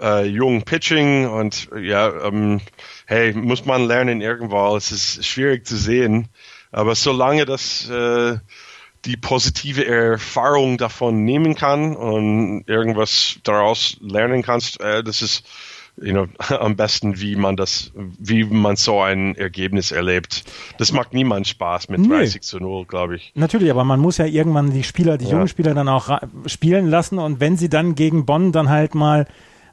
äh, 0.00 0.26
jung 0.26 0.62
Pitching 0.62 1.26
und 1.28 1.68
ja, 1.78 2.26
ähm, 2.26 2.60
hey, 3.06 3.32
muss 3.34 3.64
man 3.64 3.86
lernen 3.86 4.20
irgendwo. 4.20 4.76
Es 4.76 4.92
ist 4.92 5.24
schwierig 5.26 5.66
zu 5.66 5.76
sehen. 5.76 6.28
Aber 6.74 6.96
solange 6.96 7.44
das 7.44 7.88
äh, 7.88 8.36
die 9.04 9.16
positive 9.16 9.86
Erfahrung 9.86 10.76
davon 10.76 11.24
nehmen 11.24 11.54
kann 11.54 11.94
und 11.94 12.64
irgendwas 12.66 13.38
daraus 13.44 13.96
lernen 14.00 14.42
kannst, 14.42 14.80
äh, 14.80 15.04
das 15.04 15.22
ist 15.22 15.44
you 15.96 16.12
know, 16.12 16.26
am 16.58 16.74
besten, 16.74 17.20
wie 17.20 17.36
man 17.36 17.56
das, 17.56 17.92
wie 17.94 18.42
man 18.42 18.74
so 18.74 19.00
ein 19.00 19.36
Ergebnis 19.36 19.92
erlebt. 19.92 20.44
Das 20.78 20.92
macht 20.92 21.14
niemand 21.14 21.46
Spaß 21.46 21.88
mit 21.90 22.10
30 22.10 22.34
nee. 22.34 22.40
zu 22.40 22.58
0, 22.58 22.86
glaube 22.86 23.16
ich. 23.16 23.32
Natürlich, 23.36 23.70
aber 23.70 23.84
man 23.84 24.00
muss 24.00 24.18
ja 24.18 24.26
irgendwann 24.26 24.72
die 24.72 24.82
Spieler, 24.82 25.16
die 25.16 25.26
ja. 25.26 25.32
jungen 25.32 25.48
Spieler 25.48 25.74
dann 25.74 25.88
auch 25.88 26.18
spielen 26.46 26.88
lassen 26.90 27.20
und 27.20 27.38
wenn 27.38 27.56
sie 27.56 27.68
dann 27.68 27.94
gegen 27.94 28.26
Bonn 28.26 28.50
dann 28.50 28.68
halt 28.68 28.96
mal 28.96 29.26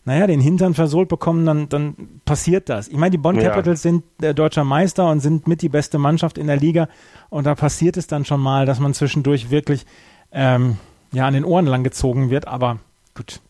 naja, 0.03 0.25
den 0.25 0.41
Hintern 0.41 0.73
versohlt 0.73 1.09
bekommen, 1.09 1.45
dann, 1.45 1.69
dann 1.69 1.95
passiert 2.25 2.69
das. 2.69 2.87
Ich 2.87 2.97
meine, 2.97 3.11
die 3.11 3.17
Bonn 3.17 3.37
Capitals 3.37 3.83
ja. 3.83 3.91
sind 3.91 4.03
der 4.19 4.33
deutscher 4.33 4.63
Meister 4.63 5.09
und 5.09 5.19
sind 5.19 5.47
mit 5.47 5.61
die 5.61 5.69
beste 5.69 5.99
Mannschaft 5.99 6.37
in 6.37 6.47
der 6.47 6.57
Liga. 6.57 6.87
Und 7.29 7.45
da 7.45 7.53
passiert 7.53 7.97
es 7.97 8.07
dann 8.07 8.25
schon 8.25 8.41
mal, 8.41 8.65
dass 8.65 8.79
man 8.79 8.93
zwischendurch 8.95 9.51
wirklich 9.51 9.85
ähm, 10.31 10.77
ja, 11.11 11.27
an 11.27 11.33
den 11.33 11.45
Ohren 11.45 11.67
langgezogen 11.67 12.31
wird. 12.31 12.47
Aber 12.47 12.79
gut, 13.15 13.41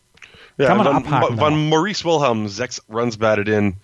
ja, 0.58 0.66
kann 0.66 0.76
man 0.76 0.86
dann, 0.86 0.96
abhaken. 0.96 1.40
Wenn 1.40 1.68
Maurice 1.70 2.04
Wilhelm 2.04 2.48
sechs 2.48 2.82
Runs 2.90 3.16
batted 3.16 3.48
in 3.48 3.76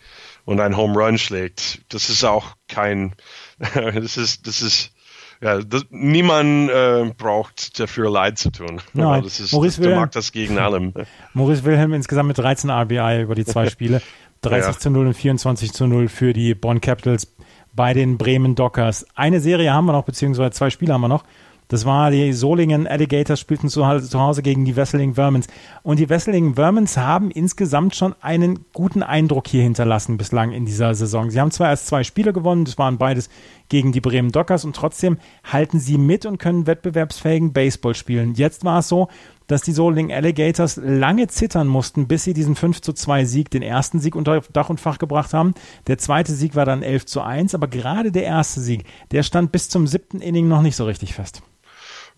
und 0.44 0.60
ein 0.60 0.76
Home 0.76 0.94
Run 0.94 1.16
schlägt, 1.16 1.80
das 1.88 2.10
ist 2.10 2.24
auch 2.24 2.54
kein, 2.68 3.14
das 3.74 4.16
ist, 4.18 4.46
das 4.46 4.60
ist, 4.60 4.92
ja, 5.40 5.60
das, 5.60 5.86
niemand 5.90 6.70
äh, 6.70 7.12
braucht 7.16 7.78
dafür 7.78 8.10
Leid 8.10 8.38
zu 8.38 8.50
tun. 8.50 8.80
Nein, 8.92 9.22
das 9.22 9.40
ist, 9.40 9.52
Maurice 9.52 9.76
das, 9.76 9.84
Wilhelm, 9.84 10.00
mag 10.00 10.12
das 10.12 10.32
gegen 10.32 10.58
allem. 10.58 10.92
Maurice 11.34 11.64
Wilhelm 11.64 11.92
insgesamt 11.92 12.28
mit 12.28 12.38
13 12.38 12.70
RBI 12.70 13.22
über 13.22 13.34
die 13.34 13.44
zwei 13.44 13.66
Spiele. 13.70 14.02
30 14.42 14.74
ja. 14.74 14.78
zu 14.78 14.90
0 14.90 15.08
und 15.08 15.14
24 15.14 15.72
zu 15.72 15.86
0 15.86 16.08
für 16.08 16.32
die 16.32 16.54
Bonn 16.54 16.80
Capitals 16.80 17.32
bei 17.72 17.92
den 17.92 18.18
Bremen 18.18 18.54
Dockers. 18.54 19.06
Eine 19.14 19.40
Serie 19.40 19.72
haben 19.72 19.86
wir 19.86 19.92
noch, 19.92 20.04
beziehungsweise 20.04 20.50
zwei 20.50 20.70
Spiele 20.70 20.92
haben 20.92 21.00
wir 21.00 21.08
noch. 21.08 21.24
Das 21.68 21.84
war 21.84 22.10
die 22.10 22.32
Solingen 22.32 22.86
Alligators 22.86 23.38
spielten 23.38 23.68
zu, 23.68 23.86
Hause 23.86 24.42
gegen 24.42 24.64
die 24.64 24.74
Wesseling 24.74 25.14
Vermins. 25.14 25.48
Und 25.82 25.98
die 25.98 26.08
Wesseling 26.08 26.54
Vermins 26.54 26.96
haben 26.96 27.30
insgesamt 27.30 27.94
schon 27.94 28.14
einen 28.22 28.64
guten 28.72 29.02
Eindruck 29.02 29.48
hier 29.48 29.62
hinterlassen 29.62 30.16
bislang 30.16 30.52
in 30.52 30.64
dieser 30.64 30.94
Saison. 30.94 31.30
Sie 31.30 31.38
haben 31.38 31.50
zwar 31.50 31.68
erst 31.68 31.86
zwei 31.86 32.04
Spiele 32.04 32.32
gewonnen, 32.32 32.64
das 32.64 32.78
waren 32.78 32.96
beides 32.96 33.28
gegen 33.68 33.92
die 33.92 34.00
Bremen 34.00 34.32
Dockers 34.32 34.64
und 34.64 34.74
trotzdem 34.74 35.18
halten 35.44 35.78
sie 35.78 35.98
mit 35.98 36.24
und 36.24 36.38
können 36.38 36.66
wettbewerbsfähigen 36.66 37.52
Baseball 37.52 37.94
spielen. 37.94 38.32
Jetzt 38.34 38.64
war 38.64 38.78
es 38.78 38.88
so, 38.88 39.08
dass 39.46 39.60
die 39.60 39.72
Solingen 39.72 40.10
Alligators 40.10 40.80
lange 40.82 41.26
zittern 41.26 41.68
mussten, 41.68 42.08
bis 42.08 42.24
sie 42.24 42.32
diesen 42.32 42.54
5 42.54 42.80
zu 42.80 42.94
2 42.94 43.26
Sieg, 43.26 43.50
den 43.50 43.62
ersten 43.62 43.98
Sieg 43.98 44.14
unter 44.14 44.40
Dach 44.52 44.70
und 44.70 44.80
Fach 44.80 44.98
gebracht 44.98 45.34
haben. 45.34 45.54
Der 45.86 45.98
zweite 45.98 46.32
Sieg 46.32 46.54
war 46.54 46.64
dann 46.64 46.82
11 46.82 47.06
zu 47.06 47.20
1, 47.20 47.54
aber 47.54 47.66
gerade 47.68 48.10
der 48.10 48.24
erste 48.24 48.60
Sieg, 48.60 48.84
der 49.10 49.22
stand 49.22 49.52
bis 49.52 49.68
zum 49.68 49.86
siebten 49.86 50.20
Inning 50.20 50.48
noch 50.48 50.62
nicht 50.62 50.76
so 50.76 50.84
richtig 50.84 51.14
fest. 51.14 51.42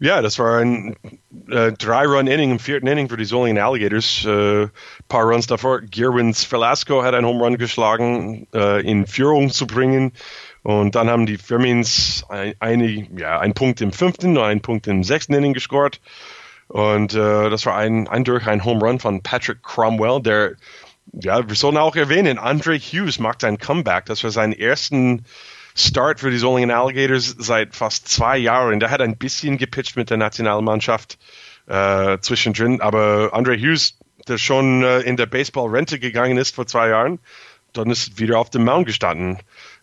Ja, 0.02 0.22
das 0.22 0.38
war 0.38 0.60
ein 0.60 0.96
äh, 1.50 1.72
Drei-Run-Inning 1.72 2.52
im 2.52 2.58
vierten 2.58 2.86
Inning 2.86 3.10
für 3.10 3.18
die 3.18 3.26
Solingen 3.26 3.62
Alligators. 3.62 4.24
Äh, 4.24 4.68
paar 5.08 5.24
Runs 5.24 5.46
davor. 5.46 5.82
Gerwins 5.82 6.50
Velasco 6.50 7.02
hat 7.02 7.12
einen 7.12 7.26
Home 7.26 7.44
Run 7.44 7.58
geschlagen, 7.58 8.46
äh, 8.54 8.80
in 8.80 9.06
Führung 9.06 9.50
zu 9.50 9.66
bringen. 9.66 10.12
Und 10.62 10.94
dann 10.94 11.10
haben 11.10 11.26
die 11.26 11.36
Firmins 11.36 12.24
ein, 12.30 12.54
eine, 12.60 12.86
ja, 13.14 13.40
einen 13.40 13.52
Punkt 13.52 13.82
im 13.82 13.92
fünften 13.92 14.38
und 14.38 14.42
einen 14.42 14.62
Punkt 14.62 14.86
im 14.86 15.04
sechsten 15.04 15.34
Inning 15.34 15.52
gescored. 15.52 16.00
Und 16.68 17.12
äh, 17.12 17.50
das 17.50 17.66
war 17.66 17.76
ein, 17.76 18.08
ein 18.08 18.24
durch 18.24 18.46
ein 18.46 18.64
Home 18.64 18.80
Run 18.80 19.00
von 19.00 19.22
Patrick 19.22 19.62
Cromwell, 19.62 20.22
der, 20.22 20.52
ja, 21.12 21.46
wir 21.46 21.56
sollen 21.56 21.76
auch 21.76 21.96
erwähnen, 21.96 22.38
Andre 22.38 22.78
Hughes 22.78 23.18
macht 23.18 23.44
ein 23.44 23.58
Comeback. 23.58 24.06
Das 24.06 24.24
war 24.24 24.30
sein 24.30 24.54
ersten 24.54 25.26
Start 25.82 26.20
für 26.20 26.30
die 26.30 26.38
Solingen 26.38 26.70
Alligators 26.70 27.34
seit 27.38 27.74
fast 27.74 28.08
zwei 28.08 28.38
Jahren. 28.38 28.80
Der 28.80 28.90
hat 28.90 29.00
ein 29.00 29.16
bisschen 29.16 29.58
gepitcht 29.58 29.96
mit 29.96 30.10
der 30.10 30.16
Nationalmannschaft 30.16 31.18
äh, 31.66 32.18
zwischendrin, 32.20 32.80
aber 32.80 33.30
Andre 33.32 33.56
Hughes, 33.56 33.98
der 34.28 34.38
schon 34.38 34.82
äh, 34.82 35.00
in 35.00 35.16
der 35.16 35.26
Baseball-Rente 35.26 35.98
gegangen 35.98 36.36
ist 36.36 36.54
vor 36.54 36.66
zwei 36.66 36.88
Jahren, 36.88 37.18
dann 37.72 37.90
ist 37.90 38.18
wieder 38.18 38.38
auf 38.38 38.50
dem 38.50 38.64
Mount 38.64 38.86
gestanden 38.86 39.38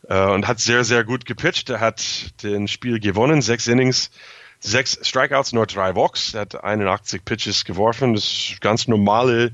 äh, 0.10 0.22
und 0.26 0.48
hat 0.48 0.60
sehr, 0.60 0.84
sehr 0.84 1.04
gut 1.04 1.26
gepitcht. 1.26 1.70
Er 1.70 1.80
hat 1.80 2.04
den 2.44 2.68
Spiel 2.68 3.00
gewonnen, 3.00 3.42
sechs 3.42 3.68
Innings, 3.68 4.12
sechs 4.60 5.00
Strikeouts, 5.02 5.54
nur 5.54 5.66
drei 5.66 5.96
Walks. 5.96 6.34
Er 6.34 6.42
hat 6.42 6.64
81 6.64 7.24
Pitches 7.24 7.66
geworfen. 7.66 8.14
Das 8.14 8.24
ist 8.24 8.62
ganz 8.62 8.88
normale, 8.88 9.54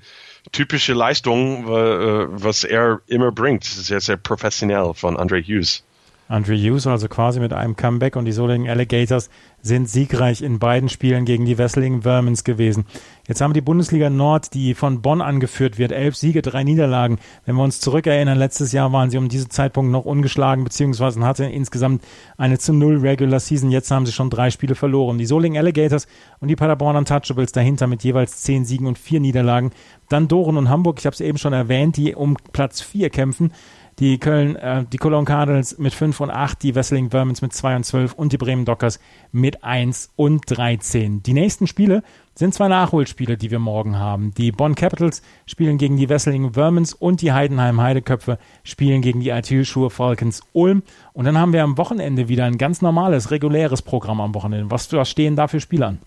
typische 0.52 0.94
Leistung, 0.94 1.68
äh, 1.68 2.28
was 2.30 2.64
er 2.64 3.02
immer 3.08 3.32
bringt. 3.32 3.64
Sehr, 3.64 4.02
sehr 4.02 4.18
professionell 4.18 4.94
von 4.94 5.18
Andre 5.18 5.42
Hughes. 5.42 5.84
Andre 6.30 6.56
Hughes 6.56 6.88
also 6.88 7.08
quasi 7.10 7.40
mit 7.40 7.52
einem 7.52 7.76
Comeback 7.76 8.16
und 8.16 8.26
die 8.26 8.32
Solingen 8.32 8.70
Alligators 8.70 9.30
sind 9.62 9.90
siegreich 9.90 10.42
in 10.42 10.58
beiden 10.58 10.90
Spielen 10.90 11.26
gegen 11.26 11.46
die 11.46 11.58
Wesseling 11.58 12.02
Vermins 12.02 12.44
gewesen. 12.44 12.86
Jetzt 13.28 13.42
haben 13.42 13.52
wir 13.52 13.56
die 13.56 13.62
Bundesliga 13.62 14.10
Nord, 14.10 14.54
die 14.54 14.74
von 14.74 15.02
Bonn 15.02 15.22
angeführt 15.22 15.78
wird. 15.78 15.92
Elf 15.92 16.16
Siege, 16.16 16.42
drei 16.42 16.64
Niederlagen. 16.64 17.20
Wenn 17.46 17.56
wir 17.56 17.64
uns 17.64 17.80
zurückerinnern, 17.80 18.38
letztes 18.38 18.72
Jahr 18.72 18.92
waren 18.92 19.10
sie 19.10 19.18
um 19.18 19.30
diesen 19.30 19.50
Zeitpunkt 19.50 19.92
noch 19.92 20.06
ungeschlagen, 20.06 20.64
beziehungsweise 20.64 21.24
hatten 21.26 21.44
insgesamt 21.44 22.04
eine 22.38 22.58
zu 22.58 22.74
null 22.74 22.98
Regular 22.98 23.40
Season. 23.40 23.72
Jetzt 23.72 23.92
haben 23.92 24.06
sie 24.06 24.12
schon 24.12 24.30
drei 24.30 24.50
Spiele 24.50 24.76
verloren. 24.76 25.18
Die 25.18 25.26
Solingen 25.26 25.58
Alligators 25.58 26.08
und 26.40 26.48
die 26.48 26.56
Paderborn 26.56 26.98
Untouchables 26.98 27.52
dahinter 27.52 27.88
mit 27.88 28.04
jeweils 28.04 28.42
zehn 28.42 28.66
Siegen 28.66 28.88
und 28.88 28.98
vier 28.98 29.20
Niederlagen. 29.20 29.72
Dann 30.10 30.28
Doren 30.28 30.58
und 30.58 30.70
Hamburg, 30.70 31.00
ich 31.00 31.06
habe 31.06 31.14
es 31.14 31.22
eben 31.22 31.38
schon 31.38 31.54
erwähnt, 31.54 31.98
die 31.98 32.16
um 32.16 32.38
Platz 32.52 32.82
vier 32.82 33.10
kämpfen 33.10 33.52
die 34.00 34.18
Köln, 34.18 34.56
äh, 34.56 34.86
die 34.86 34.98
Cologne 34.98 35.26
Cardinals 35.26 35.78
mit 35.78 35.94
5 35.94 36.20
und 36.20 36.32
8, 36.32 36.62
die 36.64 36.76
Wesseling 36.76 37.12
Vermins 37.12 37.42
mit 37.42 37.54
2 37.54 37.76
und 37.76 37.84
12 37.84 38.14
und 38.14 38.34
die 38.34 38.38
Bremen 38.38 38.66
Dockers 38.66 39.00
mit 39.32 39.64
1 39.64 40.12
und 40.16 40.44
13. 40.48 41.24
Die 41.24 41.34
nächsten 41.34 41.68
Spiele 41.68 42.04
sind 42.36 42.54
zwei 42.54 42.68
Nachholspiele, 42.68 43.38
die 43.38 43.52
wir 43.52 43.60
morgen 43.60 43.98
haben. 43.98 44.34
Die 44.34 44.52
Bonn 44.52 44.76
Capitals 44.76 45.22
spielen 45.46 45.78
gegen 45.78 45.98
die 45.98 46.10
Wesseling 46.10 46.54
Vermins 46.54 46.94
und 46.94 47.22
die 47.22 47.32
Heidenheim 47.32 47.80
Heideköpfe 47.80 48.40
spielen 48.64 49.02
gegen 49.02 49.20
die 49.20 49.32
Altülschuhe 49.32 49.90
Falcons 49.90 50.42
Ulm. 50.54 50.82
Und 51.14 51.26
dann 51.26 51.38
haben 51.38 51.54
wir 51.54 51.64
am 51.64 51.78
Wochenende 51.78 52.28
wieder 52.30 52.46
ein 52.46 52.58
ganz 52.58 52.82
normales, 52.82 53.30
reguläres 53.30 53.84
Programm 53.84 54.20
am 54.20 54.34
Wochenende. 54.34 54.72
Was, 54.72 54.92
was 54.94 55.10
stehen 55.10 55.36
da 55.36 55.48
für 55.48 55.60
Spiele 55.60 55.88
an? 55.88 56.00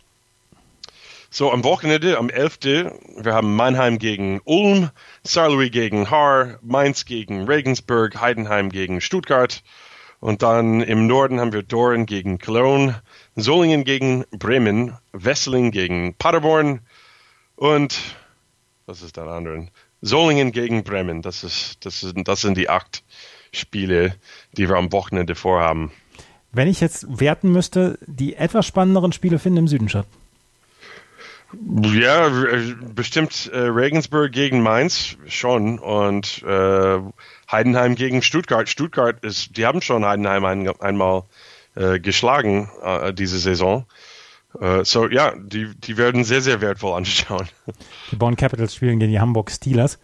So, 1.30 1.52
am 1.52 1.64
Wochenende, 1.64 2.18
am 2.18 2.30
11. 2.30 2.58
Wir 2.62 3.34
haben 3.34 3.56
Mannheim 3.56 3.98
gegen 3.98 4.40
Ulm, 4.44 4.90
Saarlouis 5.24 5.70
gegen 5.70 6.10
Haar, 6.10 6.58
Mainz 6.62 7.04
gegen 7.04 7.44
Regensburg, 7.44 8.20
Heidenheim 8.20 8.70
gegen 8.70 9.00
Stuttgart. 9.00 9.62
Und 10.20 10.42
dann 10.42 10.80
im 10.80 11.06
Norden 11.06 11.40
haben 11.40 11.52
wir 11.52 11.62
Doren 11.62 12.06
gegen 12.06 12.38
Cologne, 12.38 13.02
Solingen 13.34 13.84
gegen 13.84 14.24
Bremen, 14.30 14.96
Wesseling 15.12 15.72
gegen 15.72 16.14
Paderborn 16.14 16.80
und 17.56 17.98
was 18.86 19.02
ist 19.02 19.16
der 19.16 19.26
andere? 19.26 19.68
Solingen 20.00 20.52
gegen 20.52 20.84
Bremen. 20.84 21.22
Das, 21.22 21.42
ist, 21.42 21.84
das, 21.84 22.02
ist, 22.02 22.14
das 22.24 22.40
sind 22.40 22.56
die 22.56 22.68
acht 22.68 23.02
Spiele, 23.52 24.14
die 24.56 24.68
wir 24.68 24.76
am 24.76 24.92
Wochenende 24.92 25.34
vorhaben. 25.34 25.90
Wenn 26.52 26.68
ich 26.68 26.80
jetzt 26.80 27.20
werten 27.20 27.50
müsste, 27.50 27.98
die 28.06 28.36
etwas 28.36 28.66
spannenderen 28.66 29.12
Spiele 29.12 29.38
finden 29.38 29.58
im 29.58 29.68
Süden 29.68 29.88
statt. 29.88 30.06
Ja, 31.52 32.28
bestimmt 32.94 33.50
äh, 33.52 33.58
Regensburg 33.58 34.32
gegen 34.32 34.62
Mainz 34.62 35.16
schon 35.28 35.78
und 35.78 36.42
äh, 36.42 36.98
Heidenheim 37.50 37.94
gegen 37.94 38.20
Stuttgart. 38.22 38.68
Stuttgart 38.68 39.22
ist, 39.24 39.56
die 39.56 39.64
haben 39.64 39.80
schon 39.80 40.04
Heidenheim 40.04 40.44
ein, 40.44 40.68
einmal 40.80 41.22
äh, 41.76 42.00
geschlagen 42.00 42.68
äh, 42.82 43.12
diese 43.12 43.38
Saison. 43.38 43.86
Äh, 44.60 44.84
so 44.84 45.08
ja, 45.08 45.34
die, 45.36 45.72
die 45.76 45.96
werden 45.96 46.24
sehr, 46.24 46.42
sehr 46.42 46.60
wertvoll 46.60 46.96
anschauen. 46.96 47.48
Die 48.10 48.16
Bonn 48.16 48.36
Capitals 48.36 48.74
spielen 48.74 48.98
gegen 48.98 49.12
die 49.12 49.20
Hamburg 49.20 49.50
Steelers 49.50 49.98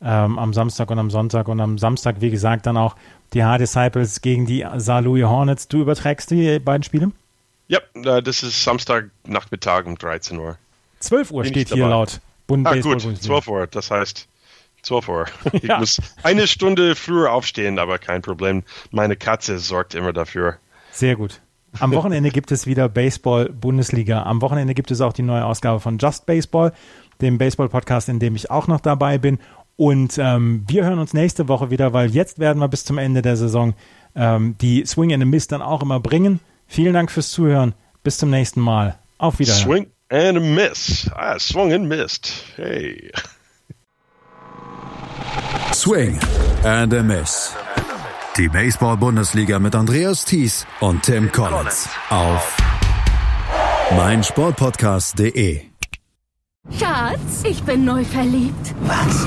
ähm, 0.00 0.38
am 0.38 0.54
Samstag 0.54 0.90
und 0.90 0.98
am 0.98 1.10
Sonntag 1.10 1.48
und 1.48 1.60
am 1.60 1.78
Samstag, 1.78 2.20
wie 2.20 2.30
gesagt, 2.30 2.66
dann 2.66 2.76
auch 2.76 2.96
die 3.32 3.44
Hard 3.44 3.60
Disciples 3.60 4.20
gegen 4.20 4.46
die 4.46 4.66
Saar 4.76 5.02
Louis 5.02 5.24
Hornets. 5.24 5.68
Du 5.68 5.80
überträgst 5.80 6.30
die 6.30 6.58
beiden 6.58 6.82
Spiele? 6.82 7.12
Ja, 7.68 7.80
das 7.94 8.42
ist 8.42 8.62
Samstag 8.62 9.10
Nachmittag 9.26 9.86
um 9.86 9.98
13 9.98 10.38
Uhr. 10.38 10.56
12 11.00 11.30
Uhr 11.30 11.44
steht 11.44 11.72
hier 11.72 11.86
laut 11.86 12.20
Bund 12.46 12.66
ah, 12.66 12.76
gut, 12.76 13.00
12 13.00 13.48
Uhr, 13.48 13.66
das 13.66 13.90
heißt 13.90 14.28
12 14.82 15.08
Uhr. 15.08 15.26
Ich 15.52 15.64
ja. 15.64 15.78
muss 15.78 16.00
eine 16.22 16.46
Stunde 16.46 16.94
früher 16.94 17.32
aufstehen, 17.32 17.78
aber 17.78 17.98
kein 17.98 18.22
Problem. 18.22 18.62
Meine 18.90 19.16
Katze 19.16 19.58
sorgt 19.58 19.94
immer 19.94 20.12
dafür. 20.12 20.58
Sehr 20.92 21.16
gut. 21.16 21.40
Am 21.78 21.92
Wochenende 21.92 22.30
gibt 22.30 22.52
es 22.52 22.66
wieder 22.66 22.88
Baseball 22.88 23.50
Bundesliga. 23.50 24.22
Am 24.22 24.40
Wochenende 24.40 24.72
gibt 24.72 24.90
es 24.90 25.00
auch 25.00 25.12
die 25.12 25.22
neue 25.22 25.44
Ausgabe 25.44 25.80
von 25.80 25.98
Just 25.98 26.24
Baseball, 26.24 26.72
dem 27.20 27.36
Baseball-Podcast, 27.36 28.08
in 28.08 28.18
dem 28.18 28.34
ich 28.34 28.50
auch 28.50 28.66
noch 28.66 28.80
dabei 28.80 29.18
bin. 29.18 29.38
Und 29.76 30.16
ähm, 30.16 30.64
wir 30.68 30.84
hören 30.84 30.98
uns 30.98 31.12
nächste 31.12 31.48
Woche 31.48 31.70
wieder, 31.70 31.92
weil 31.92 32.10
jetzt 32.10 32.38
werden 32.38 32.60
wir 32.60 32.68
bis 32.68 32.84
zum 32.84 32.96
Ende 32.96 33.20
der 33.20 33.36
Saison 33.36 33.74
ähm, 34.14 34.56
die 34.58 34.86
Swing 34.86 35.12
and 35.12 35.22
a 35.22 35.26
Miss 35.26 35.48
dann 35.48 35.60
auch 35.60 35.82
immer 35.82 36.00
bringen. 36.00 36.40
Vielen 36.66 36.94
Dank 36.94 37.10
fürs 37.10 37.30
Zuhören. 37.30 37.74
Bis 38.02 38.16
zum 38.16 38.30
nächsten 38.30 38.60
Mal. 38.60 38.98
Auf 39.18 39.38
Wiedersehen. 39.38 39.64
Swing 39.64 39.86
and 40.10 40.36
a 40.36 40.40
miss. 40.40 41.08
I 41.14 41.38
swung 41.38 41.72
and 41.72 41.88
missed. 41.88 42.26
Hey. 42.56 43.10
Swing 45.72 46.18
and 46.64 46.92
a 46.92 47.02
miss. 47.02 47.54
Die 48.36 48.48
Baseball-Bundesliga 48.48 49.58
mit 49.58 49.74
Andreas 49.74 50.24
Thies 50.24 50.66
und 50.80 51.02
Tim 51.02 51.32
Collins 51.32 51.88
auf 52.10 52.56
meinsportpodcast.de. 53.96 55.62
Schatz, 56.78 57.44
ich 57.44 57.62
bin 57.62 57.84
neu 57.84 58.04
verliebt. 58.04 58.74
Was? 58.82 59.26